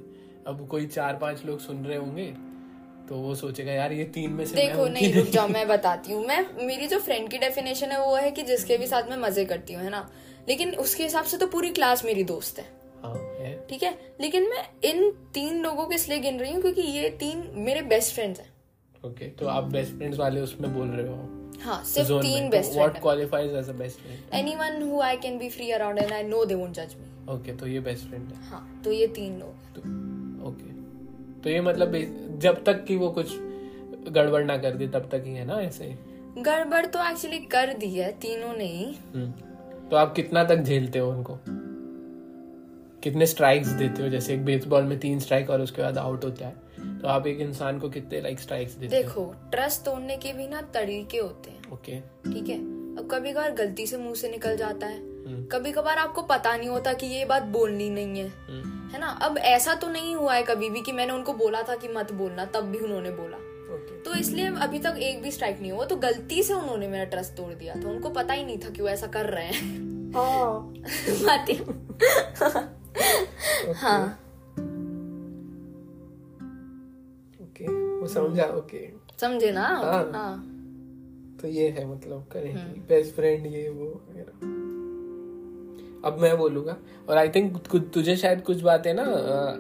[0.47, 2.27] अब कोई चार पाँच लोग सुन रहे होंगे
[3.09, 6.13] तो वो सोचेगा यार ये तीन में से देखो हूँ नहीं रुक जाओ मैं बताती
[6.13, 9.17] हूँ। मैं मेरी जो फ्रेंड की डेफिनेशन है वो है कि जिसके भी साथ मैं
[9.19, 10.09] मज़े करती हूँ है ना?
[10.49, 12.65] लेकिन उसके हिसाब से तो पूरी क्लास मेरी दोस्त है।
[13.03, 13.15] हाँ
[13.71, 13.93] ठीक है?
[14.21, 18.15] लेकिन मैं इन तीन लोगों को इसलिए गिन रही हूँ क्योंकि ये तीन मेरे बेस्ट
[18.15, 18.53] फ्रेंड्स हैं।
[19.05, 21.17] ओके तो आप बेस्ट फ्रेंड्स वाले उसमें बोल रहे हो?
[21.63, 25.39] हाँ सिर्फ़ तीन में। Best what friend qualifies as a best friend who I can
[25.39, 28.33] be free around and I know they won't जज मी ओके तो ये बेस्ट फ्रेंड
[28.33, 29.83] है। हाँ तो ये तीन लोग तो
[31.45, 31.93] तो ये मतलब
[32.39, 33.27] जब तक कि वो कुछ
[34.13, 35.95] गड़बड़ ना कर दे तब तक ही है ना ऐसे?
[36.39, 39.31] गड़बड़ तो एक्चुअली कर दी है तीनों ने ही। हम्म।
[39.89, 41.39] तो आप कितना तक झेलते हो उनको?
[43.03, 44.09] कितने स्ट्राइक्स देते हो?
[44.09, 46.65] जैसे एक बेसबॉल में तीन स्ट्राइक और उसके बाद आउट होता है।
[46.99, 50.61] तो आप एक इंसान को कितने लाइक स्ट्राइक्स देते देखो ट्रस्ट तोड़ने के भी ना
[50.61, 52.01] तरीके होते हैं। ओके
[52.33, 52.59] ठीक है?
[52.97, 56.57] अब कभी कभार गलती से मुँह से निकल जाता है। हम्म। कभी कभार आपको पता
[56.57, 59.07] नहीं होता कि ये बात बोलनी नहीं है। हम्म, है ना?
[59.07, 62.13] अब ऐसा तो नहीं हुआ है कभी भी कि मैंने उनको बोला था कि मत
[62.13, 63.37] बोलना तब भी उन्होंने बोला।
[63.75, 67.05] ओके तो इसलिए अभी तक एक भी स्ट्राइक नहीं हुआ तो गलती से उन्होंने मेरा
[67.05, 70.13] ट्रस्ट तोड़ दिया था। उनको पता ही नहीं था कि वो ऐसा कर रहे हैं।
[71.27, 71.55] बातें
[73.73, 74.05] हाँ।
[77.43, 77.67] ओके
[78.01, 78.89] वो समझा ओके
[79.21, 79.67] समझे ना?
[79.67, 80.51] हाँ। हाँ।
[81.43, 84.64] तो ये है मतलब। करेंगे बेस्ट फ्रेंड ये वो वगैरह।
[86.05, 86.77] अब मैं बोलूँगा।
[87.09, 89.03] और आई थिंक तुझे शायद कुछ बातें ना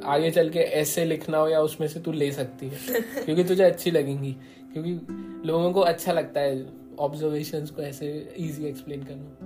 [0.05, 2.79] आगे चल के ऐसे लिखना हो या उसमें से तू ले सकती है।
[3.25, 4.37] क्योंकि तुझे अच्छी लगेंगी।
[4.73, 4.91] क्योंकि
[5.49, 6.67] लोगों को अच्छा लगता है
[6.99, 9.37] ऑब्जर्वेशंस को ऐसे इजी एक्सप्लेन करना।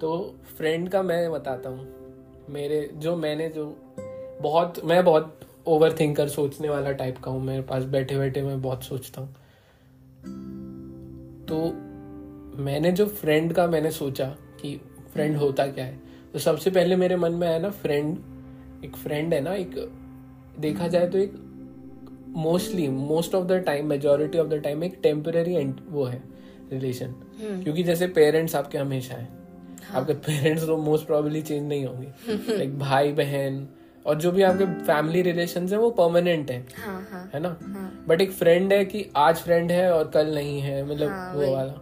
[0.00, 2.04] तो फ्रेंड का मैं बताता हूँ।
[2.50, 3.76] मेरे जो मैंने जो
[4.40, 8.62] बहुत मैं बहुत ओवर थिंकर सोचने वाला टाइप का हूँ। मेरे पास बैठे बैठे मैं
[8.62, 9.32] बहुत सोचता हूँ।
[11.44, 11.56] तो
[12.62, 14.26] मैंने जो फ्रेंड का मैंने सोचा
[14.60, 14.80] कि
[15.12, 16.03] फ्रेंड होता क्या है?
[16.34, 19.92] तो सबसे पहले मेरे मन में आया ना फ्रेंड एक फ्रेंड है ना एक
[20.58, 21.34] देखा जाए तो एक
[22.28, 26.22] mostly most of the time majority of the time एक टेम्पररी वो है
[26.72, 29.28] रिलेशन क्योंकि जैसे पेरेंट्स आपके हमेशा हैं।
[29.94, 32.06] आपके पेरेंट्स तो मोस्ट प्रोबेबली चेंज नहीं होंगे।
[32.56, 33.68] लाइक भाई बहन
[34.06, 37.56] और जो भी आपके फैमिली रिलेशन है वो परमानेंट है। हाँ हाँ। है ना?
[38.08, 41.52] बट एक फ्रेंड है कि आज फ्रेंड है और कल नहीं है मतलब हाँ, वो
[41.52, 41.72] वाला।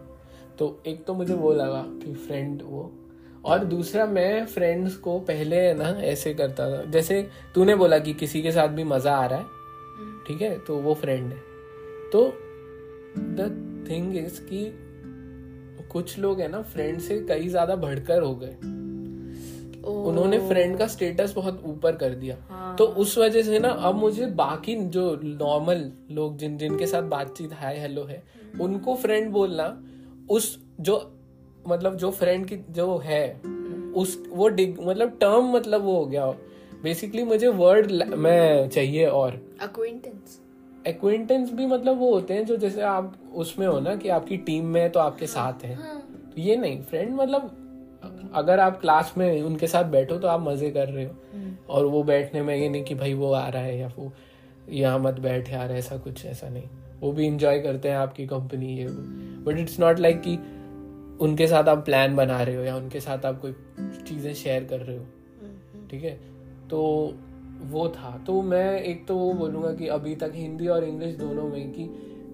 [0.59, 2.91] तो एक तो मुझे वो लगा कि फ्रेंड वो
[3.45, 7.21] और दूसरा मैं फ्रेंड्स को पहले ना ऐसे करता था। जैसे
[7.55, 9.45] तूने बोला कि किसी के साथ भी मज़ा आ रहा है
[10.27, 10.57] ठीक है?
[10.57, 11.39] तो वो फ्रेंड है।
[12.11, 12.25] तो
[13.17, 14.65] द थिंग इज़ कि
[15.91, 18.55] कुछ लोग है ना फ्रेंड से कई ज़्यादा भड़कर हो गए।
[19.83, 22.75] उन्होंने फ्रेंड का स्टेटस बहुत ऊपर कर दिया। हाँ.
[22.77, 27.53] तो उस वजह से ना अब मुझे बाकी जो नॉर्मल लोग जिन जिनके साथ बातचीत
[27.53, 28.23] हाय हेलो है
[28.61, 29.65] उनको फ्रेंड बोलना
[30.29, 30.95] उस जो
[31.67, 33.27] मतलब जो फ्रेंड की जो है
[33.95, 36.25] उस वो डिग मतलब टर्म मतलब वो हो गया।
[36.83, 40.39] बेसिकली मुझे वर्ड मैं चाहिए और। अक्विंटेंस
[40.87, 44.65] एक्विंटेंस भी मतलब वो होते हैं जो जैसे आप उसमें हो ना कि आपकी टीम
[44.65, 45.99] में है तो आपके साथ है। हाँ।
[46.35, 50.69] तो ये नहीं फ्रेंड मतलब अगर आप क्लास में उनके साथ बैठो तो आप मज़े
[50.71, 51.15] कर रहे हो।
[51.69, 54.11] और वो बैठने में ये नहीं कि भाई वो आ रहा है या वो
[54.69, 56.67] यहाँ मत बैठ यार ऐसा कुछ ऐसा नहीं।
[56.99, 58.87] वो भी इंजॉय करते हैं आपकी कंपनी ये
[59.45, 60.37] बट इट्स नॉट लाइक कि
[61.23, 63.51] उनके साथ आप प्लान बना रहे हो या उनके साथ आप कोई
[64.07, 65.05] चीज़ें शेयर कर रहे हो
[65.91, 66.11] ठीक है?
[66.69, 66.81] तो
[67.71, 71.43] वो था। तो मैं एक तो वो बोलूँगा कि अभी तक हिंदी और इंग्लिश दोनों
[71.43, 71.83] में कि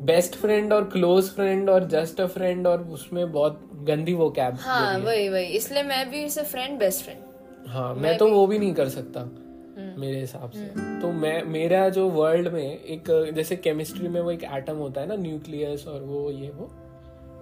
[0.06, 4.58] बेस्ट फ्रेंड और क्लोज फ्रेंड और जस्ट अ फ्रेंड और उसमें बहुत गंदी वो कैब
[4.62, 8.60] हाँ। वही वही। इसलिए मैं भी इसे फ्रेंड बेस्ट फ्रेंड हाँ मैं तो वो भी
[8.60, 9.24] नहीं कर सकता
[10.00, 10.66] मेरे हिसाब से।
[11.02, 15.08] तो मैं मेरा जो वर्ल्ड में एक जैसे केमिस्ट्री में वो एक एटम होता है
[15.08, 16.70] ना न्यूक्लियस और वो ये वो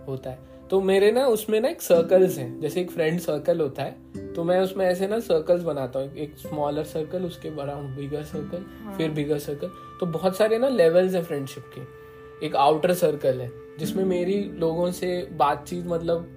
[0.08, 3.84] होता है। तो मेरे ना उसमें ना एक सर्कल्स हैं। जैसे एक फ्रेंड सर्कल होता
[3.84, 8.24] है तो मैं उसमें ऐसे ना सर्कल्स बनाता हूँ। एक स्मॉलर सर्कल उसके अराउंड बिगर
[8.24, 8.66] सर्कल
[8.98, 13.50] फिर बिगर सर्कल तो बहुत सारे ना लेवल्स हैं फ्रेंडशिप के। एक आउटर सर्कल है
[13.80, 16.28] जिसमें मेरी लोगों से बातचीत मतलब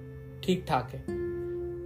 [0.43, 1.01] ठीक ठाक है।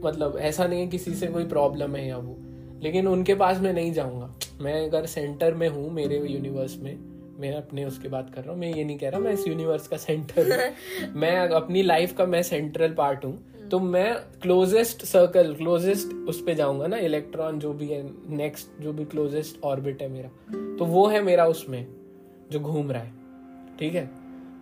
[0.02, 2.38] मतलब ऐसा नहीं है किसी से कोई प्रॉब्लम है या वो।
[2.84, 6.98] लेकिन उनके पास मैं नहीं जाऊँगा। मैं अगर सेंटर में हूँ मेरे यूनिवर्स में
[7.40, 9.88] मैं अपने उसके बात कर रहा हूँ मैं ये नहीं कह रहा मैं इस यूनिवर्स
[9.88, 13.38] का सेंटर हूँ। मैं अपनी लाइफ का मैं सेंट्रल पार्ट हूँ।
[13.72, 18.94] तो मैं क्लोजेस्ट सर्कल क्लोजेस्ट उस पे जाऊँगा ना इलेक्ट्रॉन जो भी है नेक्स्ट जो
[18.94, 20.30] भी क्लोजेस्ट ऑर्बिट है मेरा।
[20.78, 21.88] तो वो है मेरा उसमें
[22.52, 23.14] जो घूम रहा है
[23.80, 24.10] ठीक है?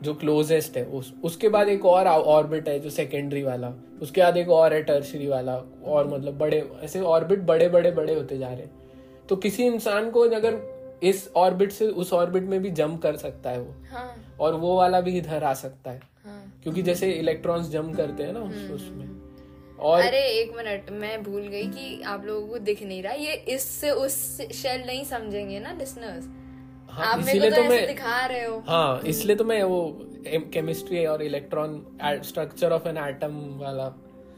[0.04, 4.38] जो क्लोजेस्ट है उस उसके बाद एक और ऑर्बिट है जो सेकेंडरी वाला उसके बाद
[4.38, 5.56] एक और है टर्सरी वाला
[5.86, 8.72] और मतलब बड़े ऐसे ऑर्बिट बड़े बड़े बड़े होते जा रहे हैं।
[9.30, 10.73] तो किसी इंसान को अगर
[11.04, 14.76] इस ऑर्बिट से उस ऑर्बिट में भी जंप कर सकता है वो। हाँ। और वो
[14.78, 18.70] वाला भी इधर आ सकता है। हाँ। क्योंकि जैसे इलेक्ट्रॉन्स जंप करते हैं ना उस
[18.72, 19.08] उसमें।
[19.80, 23.34] और अरे एक मिनट मैं भूल गई कि आप लोगों को दिख नहीं रहा। ये
[23.50, 24.16] इससे उस
[24.54, 26.28] शेल नहीं समझेंगे ना लिसनर्स
[26.90, 29.82] हाँ, आप मेरे को तो तो मैं दिखा रहे हो। हाँ इसलिए तो मैं वो
[30.54, 31.86] केमिस्ट्री और electron
[32.24, 33.86] structure of an atom वाला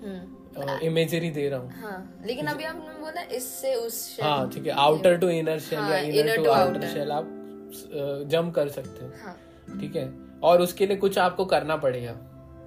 [0.04, 0.44] हम्म।
[0.83, 5.17] इमेजरी दे रहा हूँ। हाँ लेकिन अभी आपने बोला इससे उस हाँ ठीक है आउटर
[5.17, 7.27] टू इनर शेल या हाँ, इनर टू आउटर शेल आप
[8.29, 9.35] जंप कर सकते हो। हाँ।
[9.79, 10.09] ठीक है
[10.43, 12.15] और उसके लिए कुछ आपको करना पड़ेगा।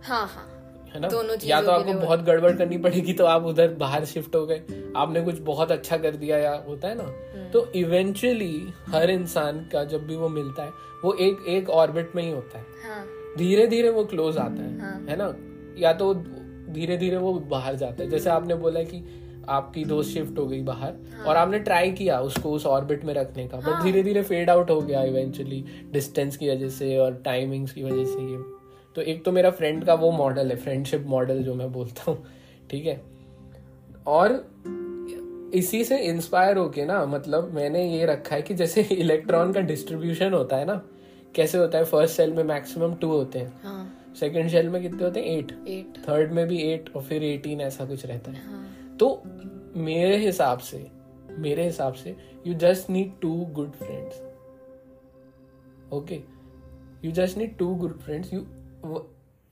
[0.05, 0.47] हाँ हाँ।
[0.95, 1.09] है ना?
[1.09, 4.93] दोनों या तो आपको बहुत गड़बड़ करनी पड़ेगी तो आप उधर बाहर शिफ्ट हो गए।
[4.97, 7.05] आपने कुछ बहुत अच्छा कर दिया या होता है ना?
[7.05, 10.73] हम्म। तो इवेंचुअली हर इंसान का जब भी वो मिलता है
[11.05, 13.05] वो एक एक ऑर्बिट में ही होता है। हाँ।
[13.39, 15.35] धीरे धीरे वो क्लोज आता है। हाँ। है ना?
[15.79, 16.13] या तो
[16.73, 19.03] धीरे धीरे वो बाहर जाता है। जैसे आपने बोला कि
[19.49, 23.13] आपकी दोस्त शिफ्ट हो गई बाहर हाँ। और आपने ट्राई किया उसको उस ऑर्बिट में
[23.15, 27.15] रखने का बट धीरे धीरे फेड आउट हो गया इवेंचुअली डिस्टेंस की वजह से और
[27.15, 28.39] टाइमिंग्स की वजह से ये।
[28.97, 32.25] तो एक तो मेरा फ्रेंड का वो मॉडल है फ्रेंडशिप मॉडल जो मैं बोलता हूँ
[32.71, 33.01] ठीक है?
[34.07, 34.33] और
[35.55, 40.33] इसी से इंस्पायर होके ना मतलब मैंने ये रखा है कि जैसे इलेक्ट्रॉन का डिस्ट्रीब्यूशन
[40.33, 40.81] होता है ना
[41.35, 41.85] कैसे होता है?
[41.85, 45.27] फ़र्स्ट सेल में मैक्सिमम टू होते हैं। हाँ। सेकंड शेल में कितने होते हैं?
[45.29, 49.23] एट एट थर्ड में भी एट और फिर एटीन ऐसा कुछ रहता है। हाँ। तो
[49.77, 50.87] मेरे हिसाब से
[51.39, 52.17] मेरे हिसाब से
[52.47, 54.23] you just need two good friends
[55.93, 56.21] okay
[57.05, 58.41] you just need two good friends you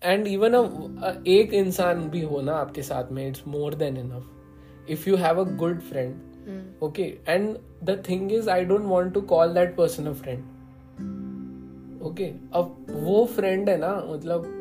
[0.02, 0.54] and even
[1.28, 5.40] एक इंसान भी हो ना आपके साथ में it's more than enough if you have
[5.40, 10.06] a good friend okay and the thing is I don't want to call that person
[10.06, 10.44] a friend
[12.06, 14.52] okay अब वो फ्रेंड है ना मतलब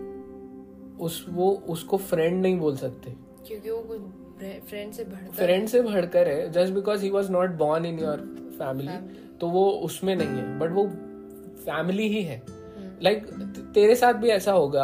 [1.01, 3.15] उस वो उसको फ्रेंड नहीं बोल सकते।
[3.47, 3.97] क्योंकि वो
[4.69, 8.17] फ्रेंड से बढ़कर फ्रेंड से बढ़कर है just because he was not born in your
[8.59, 8.97] family
[9.37, 10.87] तो वो उसमें नहीं है बट वो
[11.65, 12.41] फैमिली ही है।
[13.03, 14.83] लाइक like, तेरे साथ भी ऐसा होगा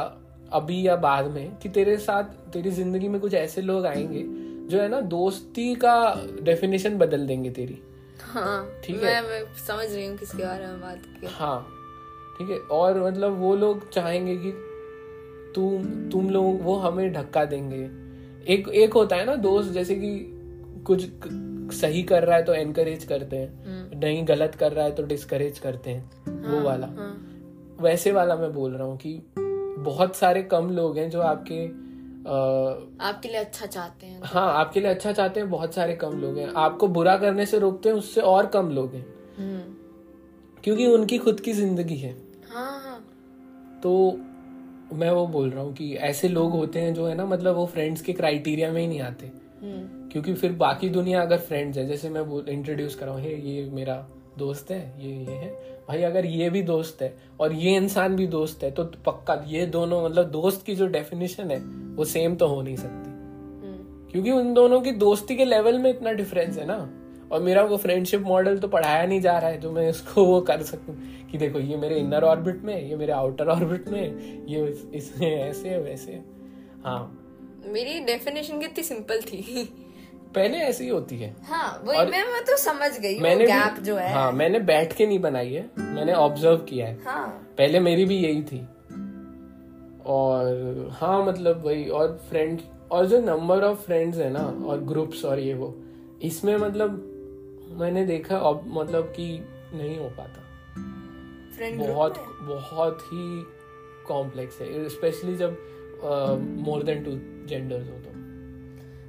[0.51, 4.23] अभी या बाद में कि तेरे साथ तेरी ज़िंदगी में कुछ ऐसे लोग आएँगे
[4.67, 5.93] जो है ना दोस्ती का
[6.41, 7.77] डेफिनेशन बदल देंगे तेरी।
[8.21, 11.80] हाँ ठीक मैं मैं समझ रही हूँ किसके बारे में बात की हाँ
[12.41, 12.57] ठीक है?
[12.57, 14.51] और मतलब वो लोग चाहेंगे कि
[15.55, 17.83] तुम तुम लोग वो हमें धक्का देंगे।
[18.53, 20.37] एक एक होता है ना दोस्त जैसे कि
[20.85, 21.07] कुछ
[21.75, 25.59] सही कर रहा है तो एनकरेज करते हैं। नहीं गलत कर रहा है तो डिस्करेज
[25.59, 27.27] करते हैं। हाँ, वो वाला। हाँ।
[27.81, 29.21] वैसे वाला मैं बोल रहा हूँ कि
[29.83, 31.65] बहुत सारे कम लोग हैं जो आपके
[32.21, 32.33] आ,
[33.07, 36.37] आपके लिए अच्छा चाहते हैं। हाँ आपके लिए अच्छा चाहते हैं बहुत सारे कम लोग
[36.37, 39.05] हैं। आपको बुरा करने से रोकते हैं उससे और कम लोग हैं।
[39.37, 39.75] हम्म।
[40.63, 42.13] क्योंकि उनकी खुद की ज़िंदगी हाँ।
[43.83, 44.19] तो
[44.93, 47.65] मैं वो बोल रहा हूँ कि ऐसे लोग होते हैं जो है ना मतलब वो
[47.65, 49.25] फ्रेंड्स के क्राइटेरिया में ही नहीं आते।
[49.61, 53.69] हम्म। क्योंकि फिर बाकी दुनिया अगर फ्रेंड्स है जैसे मैं इंट्रोड्यूस कर रहा हूँ ये
[53.73, 53.95] मेरा
[54.37, 55.49] दोस्त है ये ये है।
[55.87, 59.65] भाई अगर ये भी दोस्त है और ये इंसान भी दोस्त है तो पक्का ये
[59.65, 61.59] दोनों मतलब दोस्त की जो डेफिनेशन है
[61.95, 65.89] वो सेम तो हो नहीं सकती। हम्म। क्योंकि उन दोनों की दोस्ती के लेवल में
[65.89, 66.77] इतना डिफरेंस है ना।
[67.31, 70.41] और मेरा वो फ्रेंडशिप मॉडल तो पढ़ाया नहीं जा रहा है जो मैं इसको वो
[70.41, 70.95] कर सकूँ
[71.31, 74.01] कि देखो ये मेरे इनर ऑर्बिट में ये मेरे आउटर ऑर्बिट में
[74.47, 76.25] ये इस- इसमें ऐसे है वैसे है।
[76.85, 77.17] हाँ।
[77.65, 79.73] मेरी डेफिनेशन कितनी सिंपल थी।
[80.35, 83.79] पहले ऐसी ही होती है। हाँ वही मैं मैं तो समझ गई वो मैंने गैप
[83.83, 87.79] जो है। हाँ मैंने बैठ के नहीं बनाई है मैंने ऑब्ज़र्व किया है। हाँ। पहले
[87.79, 88.67] मेरी भी यही थी।
[90.05, 92.59] और हाँ मतलब वही और फ्रेंड
[92.91, 95.75] और जो नंबर ऑफ़ फ्रेंड्स है ना और ग्रुप्स और ये वो
[96.21, 97.07] इसमें मतलब
[97.71, 99.27] मैंने देखा अब मतलब कि
[99.73, 100.47] नहीं हो पाता।
[101.77, 103.43] बहुत बहुत ही
[104.07, 105.57] कॉम्प्लेक्स है। स्पेशली जब
[106.59, 107.11] मोर देन टू
[107.47, 108.19] जेंडर्स हो तो।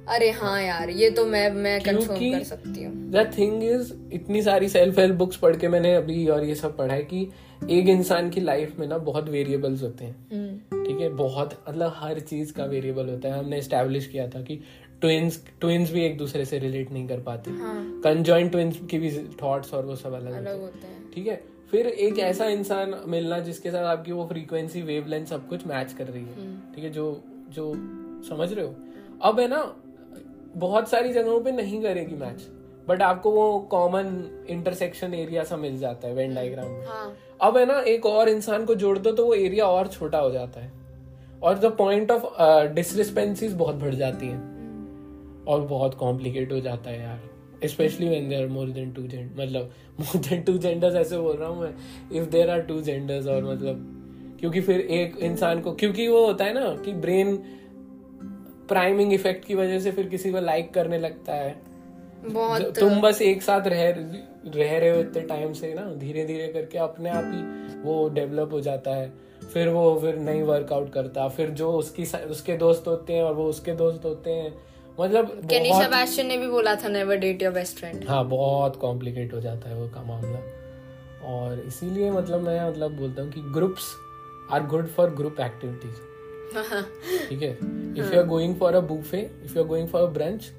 [0.07, 4.41] अरे हाँ यार ये तो मैं मैं कंफर्म कर सकती हूँ। द थिंग इज़ इतनी
[4.41, 7.21] सारी सेल्फ हेल्प बुक्स पढ़ के मैंने अभी और ये सब पढ़ा है कि
[7.71, 11.09] एक इंसान की लाइफ में ना बहुत वेरिएबल्स होते हैं। हम्म। ठीक है?
[11.09, 14.59] बहुत मतलब हर चीज़ का वेरिएबल होता है। हमने एस्टेब्लिश किया था कि
[15.03, 19.11] ट्विंस ट्विंस भी एक दूसरे से रिलेट नहीं कर पाते। हाँ। कंजॉइंट ट्विंस की भी
[19.41, 21.41] थॉट्स और वो सब अलग होते अलग हैं। होते हैं। ठीक है?
[21.71, 26.07] फिर एक ऐसा इंसान मिलना जिसके साथ आपकी वो फ्रीक्वेंसी वेवलेंथ सब कुछ मैच कर
[26.07, 26.89] रही है। ठीक है?
[26.89, 27.73] जो जो
[28.29, 28.75] समझ रहे हो?
[29.21, 29.63] अब है ना
[30.57, 32.47] बहुत सारी जगहों पे नहीं करेगी मैच
[32.87, 37.57] बट आपको वो कॉमन इंटरसेक्शन एरिया सा मिल जाता है वेन डायग्राम में। हाँ। अब
[37.57, 40.59] है ना एक और इंसान को जोड़ दो तो वो एरिया और छोटा हो जाता
[40.59, 40.71] है।
[41.43, 42.23] और द पॉइंट ऑफ़
[42.73, 44.52] डिसरिस्पेंसीज बहुत बढ़ जाती हैं।
[45.47, 49.71] और बहुत कॉम्प्लिकेट हो जाता है यार। Especially when there more than two gender मतलब
[49.99, 51.73] मोर देन टू जेंडर्स ऐसे बोल रहा हूँ मैं।
[52.11, 53.89] If there are two genders और मतलब
[54.39, 57.35] क्योंकि फिर एक इंसान को क्योंकि वो होता है ना कि ब्रेन
[58.69, 61.55] प्राइमिंग इफ़ेक्ट की वजह से फिर किसी को लाइक करने लगता है।
[62.23, 63.89] बहुत तुम बस एक साथ रह
[64.47, 68.53] रह रहे हो इतने टाइम से ना धीरे धीरे करके अपने आप ही वो डेवलप
[68.53, 69.11] हो जाता है।
[69.53, 73.45] फिर वो फिर नहीं वर्कआउट करता। फिर जो उसकी उसके दोस्त होते हैं और वो
[73.45, 74.53] उसके दोस्त होते हैं
[74.99, 79.39] मतलब बहुत ने भी बोला था never date your best friend हाँ बहुत कॉम्प्लिकेट हो
[79.41, 80.39] जाता है वो का मामला।
[81.27, 83.93] और इसीलिए मतलब मैं मतलब बोलता हूँ कि groups
[84.51, 87.51] are good for group activities ठीक है?
[87.99, 90.51] If you are going for a buffet if you are going for a brunch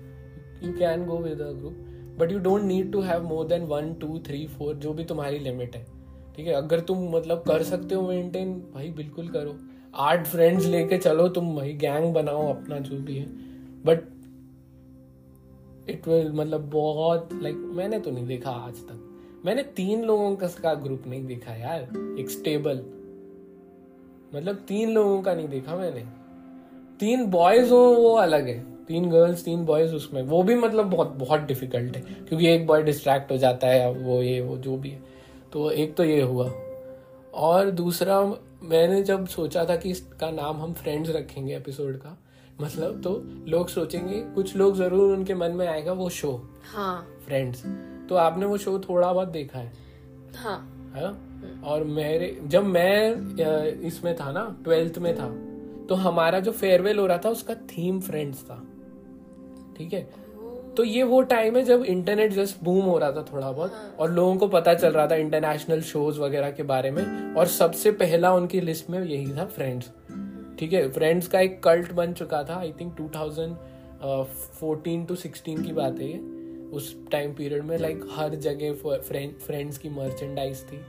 [0.63, 3.93] you can go with a group but you don't need to have more than one
[3.95, 5.85] two three four जो भी तुम्हारी limit है।
[6.37, 6.53] ठीक है?
[6.53, 9.57] अगर तुम मतलब कर सकते हो मेंटेन भाई बिल्कुल करो।
[9.95, 13.27] आठ फ्रेंड्स लेके चलो तुम भाई गैंग बनाओ अपना जो भी है।
[13.87, 14.03] बट
[15.89, 19.11] इट विल मतलब बहुत लाइक like, मैंने तो नहीं देखा आज तक।
[19.47, 21.83] मैंने तीन लोगों का, का ग्रुप नहीं देखा यार।
[22.19, 22.77] एक स्टेबल
[24.35, 26.05] मतलब तीन लोगों का नहीं देखा मैंने।
[27.01, 31.09] तीन बॉयज़ हो वो अलग है। तीन गर्ल्स तीन बॉयज़ उसमें। वो भी मतलब बहुत
[31.09, 34.91] बहुत डिफ़िकल्ट है। क्योंकि एक बॉय डिस्ट्रैक्ट हो जाता है वो ये वो जो भी
[34.91, 35.03] है।
[35.53, 36.53] तो एक तो ये हुआ।
[37.35, 38.21] और दूसरा
[38.63, 42.19] मैंने जब सोचा था कि इसका नाम हम फ्रेंड्स रखेंगे एपिसोड का
[42.61, 43.11] मतलब तो
[43.49, 46.31] लोग सोचेंगे कुछ लोग ज़रूर उनके मन में आएगा वो शो
[46.75, 47.63] हाँ। फ्रेंड्स
[48.09, 49.73] तो आपने वो शो थोड़ा बहुत देखा है?
[50.37, 51.13] हाँ। है?
[51.63, 55.29] और मेरे जब मैं इसमें था ना ट्वेल्थ में था
[55.87, 58.63] तो हमारा जो फेयरवेल हो रहा था उसका थीम फ्रेंड्स था।
[59.79, 60.09] ठीक है?
[60.77, 64.11] तो ये वो टाइम है जब इंटरनेट जस्ट बूम हो रहा था थोड़ा बहुत और
[64.11, 68.33] लोगों को पता चल रहा था इंटरनेशनल शोज़ वगैरह के बारे में और सबसे पहला
[68.35, 69.91] उनकी लिस्ट में यही था फ्रेंड्स
[70.59, 75.73] ठीक है फ्रेंड्स का एक कल्ट बन चुका था आई थिंक 2014 टू 16 की
[75.73, 76.19] बात है ये।
[76.73, 78.73] उस टाइम पीरियड में लाइक हर जगह
[79.47, 80.81] फ्रेंड्स की मर्चेंडाइज थी।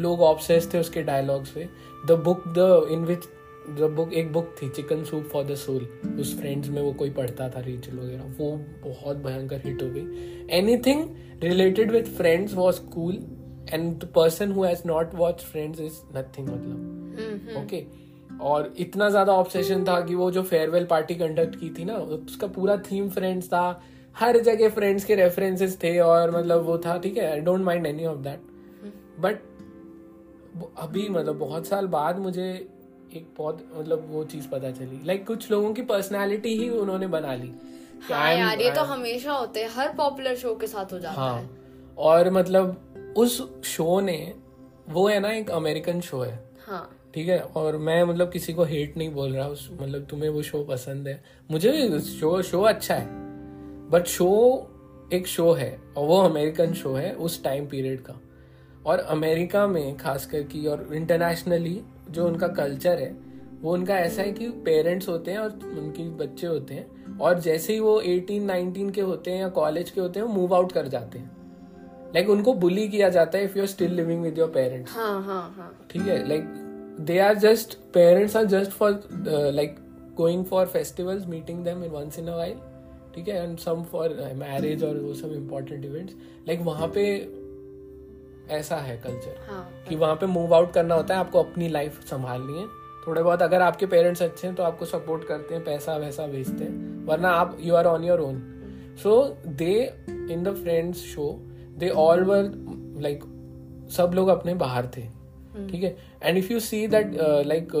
[0.00, 1.68] लोग ऑब्सेस थे उसके डायलॉग्स पे।
[2.08, 3.24] The book the in which
[3.78, 5.88] the book एक बुक थी chicken soup for the soul
[6.20, 10.06] उस फ्रेंड्स में वो कोई पढ़ता था रीचल वगैरह। वो बहुत भयंकर हिट हो गई।
[10.86, 11.04] Anything
[11.42, 13.14] related with Friends was cool
[13.72, 17.84] and the person who has not watch Friends is nothing मतलब ओके
[18.42, 22.46] और इतना ज़्यादा ऑब्सेशन था कि वो जो फेयरवेल पार्टी कंडक्ट की थी ना उसका
[22.46, 23.80] पूरा थीम फ्रेंड्स था
[24.16, 27.86] हर जगह फ्रेंड्स के रेफरेंसेस थे और मतलब वो था ठीक है I don't mind
[27.86, 28.40] any of that
[29.20, 29.36] but
[30.78, 32.48] अभी मतलब बहुत साल बाद मुझे
[33.16, 37.06] एक बहुत मतलब वो चीज़ पता चली। लाइक like, कुछ लोगों की पर्सनालिटी ही उन्होंने
[37.06, 37.52] बना ली
[38.10, 41.30] हाँ यार ये तो हमेशा होते हैं हर पॉपुलर शो के साथ हो जाता है।
[41.30, 44.34] हाँ। और मतलब उस शो ने
[44.88, 47.38] वो है ना एक अमेरिकन शो है। हाँ। ठीक है?
[47.40, 51.08] और मैं मतलब किसी को हेट नहीं बोल रहा उस मतलब तुम्हें वो शो पसंद
[51.08, 53.06] है। मुझे भी शो शो अच्छा है।
[53.90, 54.68] बट शो
[55.12, 58.20] एक शो है और वो अमेरिकन शो है उस टाइम पीरियड का।
[58.86, 64.32] और अमेरिका में खास करके और इंटरनेशनली जो उनका कल्चर है वो उनका ऐसा है
[64.32, 68.90] कि पेरेंट्स होते हैं और उनके बच्चे होते हैं और जैसे ही वो 18 19
[68.94, 71.30] के होते हैं या कॉलेज के होते हैं वो मूव आउट कर जाते हैं।
[72.14, 74.96] लाइक like, उनको बुली किया जाता है if you are still living with your parents
[74.96, 76.28] हाँ हाँ हाँ। ठीक है?
[76.28, 76.61] Like
[77.00, 79.02] they are just parents are just for
[79.54, 79.76] like
[80.16, 82.56] going for festivals meeting them in once in a while
[83.14, 86.14] ठीक है एंड सम फॉर मैरिज और वो सब इम्पोर्टेंट इवेंट्स
[86.48, 87.04] लाइक वहाँ पे
[88.50, 92.00] ऐसा है कल्चर हाँ कि वहाँ पे मूव आउट करना होता है आपको अपनी लाइफ
[92.04, 92.66] संभालनी है।
[93.06, 96.64] थोड़े बहुत अगर आपके पेरेंट्स अच्छे हैं तो आपको सपोर्ट करते हैं पैसा वैसा भेजते
[96.64, 98.42] हैं वरना आप you are on your own
[99.02, 101.40] so they in the friends show
[101.78, 102.52] they all were
[103.00, 103.24] like
[103.90, 105.21] सब लोग अपने बाहर थे।
[105.56, 105.96] ठीक है?
[106.22, 107.10] And if you see that
[107.46, 107.72] like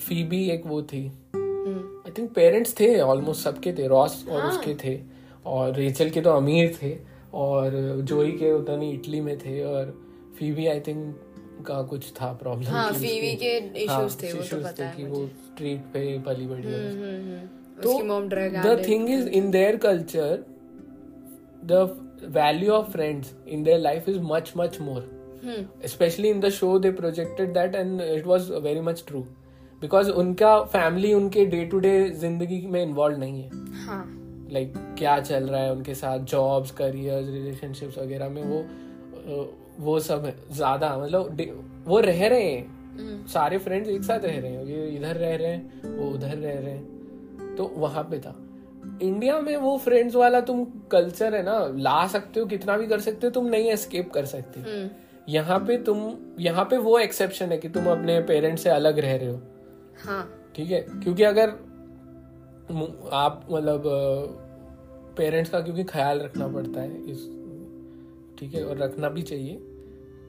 [0.00, 4.74] Phoebe एक वो थी। आई थिंक पेरेंट्स थे ऑलमोस्ट सबके थे रॉस और हाँ। उसके
[4.84, 5.00] थे।
[5.46, 6.96] और रेचल के तो अमीर थे।
[7.34, 9.94] और जोई के उतना नहीं इटली में थे। और
[10.38, 11.22] फीबी आई थिंक
[11.66, 15.26] का कुछ था प्रॉब्लम हाँ फीवी के इश्यूज़ थे वो तो पता है कि वो
[15.26, 19.24] स्ट्रीट पे पली बड़ी है हम्म, हम्म, हम्म। तो the mom drug the thing is
[19.38, 20.36] in their culture
[21.72, 21.80] the
[22.36, 24.20] value of friends in their life is
[25.82, 29.24] especially in the show they projected that and it was very much true.
[29.82, 33.50] Because उनका family उनके day to day ज़िंदगी में involve नहीं है।
[33.86, 34.04] हाँ।
[34.52, 36.18] Like क्या चल रहा है उनके साथ?
[36.18, 38.64] जॉब्स करियर रिलेशनशिप्स वगैरह में वो
[39.80, 42.66] वो सब ज़्यादा मतलब वो रह रहे हैं।
[42.98, 46.36] हम्म, सारे फ्रेंड्स एक साथ रह रहे हैं। ये इधर रह रहे हैं वो उधर
[46.36, 48.34] रह रहे हैं। तो वहाँ पे था।
[49.02, 53.00] इंडिया में वो फ्रेंड्स वाला तुम कल्चर है ना ला सकते हो कितना भी कर
[53.00, 54.88] सकते हो तुम नहीं एस्केप कर सकते। हम्म,
[55.28, 55.98] यहाँ पे तुम
[56.40, 59.40] यहाँ पे वो एक्सेप्शन है कि तुम अपने पेरेंट्स से अलग रह रहे हो।
[60.04, 60.80] हाँ। ठीक है?
[61.02, 61.48] क्योंकि अगर
[63.12, 63.82] आप मतलब
[65.16, 67.26] पेरेंट्स का क्योंकि ख्याल रखना पड़ता है इस
[68.38, 68.64] ठीक है?
[68.64, 69.56] और रखना भी चाहिए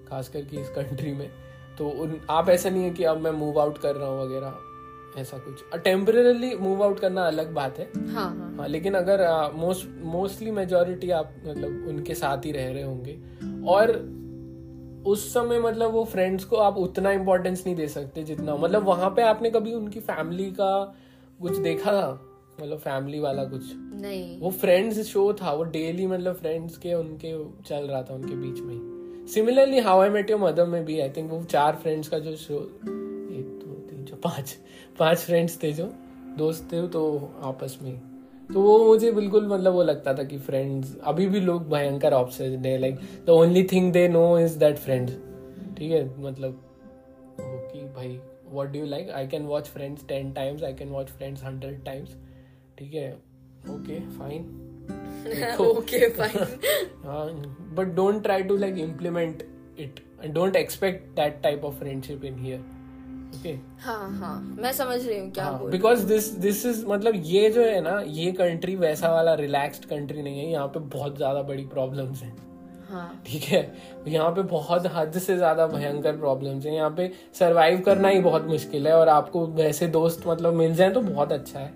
[0.09, 1.29] खास करके इस कंट्री में।
[1.77, 5.21] तो उन आप ऐसा नहीं है कि अब मैं मूव आउट कर रहा हूँ वगैरह
[5.21, 9.25] ऐसा कुछ। टेम्परेली मूव आउट करना अलग बात है। हाँ हाँ। हाँ लेकिन अगर
[9.55, 13.19] मोस्ट मोस्टली मेजोरिटी आप मतलब उनके साथ ही रह रहे होंगे।
[13.67, 13.91] और
[15.07, 19.09] उस समय मतलब वो फ्रेंड्स को आप उतना इम्पोर्टेंस नहीं दे सकते जितना मतलब वहाँ
[19.09, 20.95] पे आपने कभी उनकी फैमिली का
[21.41, 21.91] कुछ देखा?
[21.91, 22.21] था
[22.61, 23.61] मतलब फैमिली वाला कुछ?
[23.75, 28.35] नहीं। वो फ्रेंड्स शो था वो डेली मतलब फ्रेंड्स के उनके चल रहा था उनके
[28.35, 32.07] बीच में। Similarly how I met your mother में भी आई थिंक वो चार फ्रेंड्स
[32.07, 34.57] का जो शो एक दो तीन चार पाँच
[34.99, 35.93] पाँच फ्रेंड्स थे जो
[36.37, 38.16] दोस्त थे तो आपस में।
[38.49, 42.65] तो वो मुझे बिल्कुल मतलब वो लगता था कि फ्रेंड्स अभी भी लोग भयंकर ऑप्शन
[42.65, 45.13] है like the only thing they know is that friends
[45.77, 46.03] ठीक है?
[46.21, 46.53] मतलब
[47.39, 48.19] वो कि भाई
[48.51, 51.83] what do you like I can watch friends ten times I can watch friends hundred
[51.85, 52.15] times
[52.77, 53.11] ठीक है?
[53.69, 54.45] Okay fine
[55.61, 57.43] okay fine
[57.75, 59.43] but don't try to like implement
[59.79, 62.63] it and don't expect that type of friendship in here
[63.37, 63.49] okay
[63.81, 67.79] हाँ हाँ मैं समझ रही हूँ क्या because this this is मतलब ये जो है
[67.81, 72.21] ना ये कंट्री वैसा वाला रिलैक्स्ड कंट्री नहीं है यहाँ पे बहुत ज़्यादा बड़ी प्रॉब्लम्स
[72.23, 72.35] हैं।
[72.89, 73.61] हाँ। ठीक है?
[74.07, 78.45] यहाँ पे बहुत हद से ज़्यादा भयंकर प्रॉब्लम्स हैं। यहाँ पे सरवाइव करना ही बहुत
[78.45, 81.73] मुश्किल है और आपको वैसे दोस्त मतलब मिल जाए तो बहुत अच्छा है।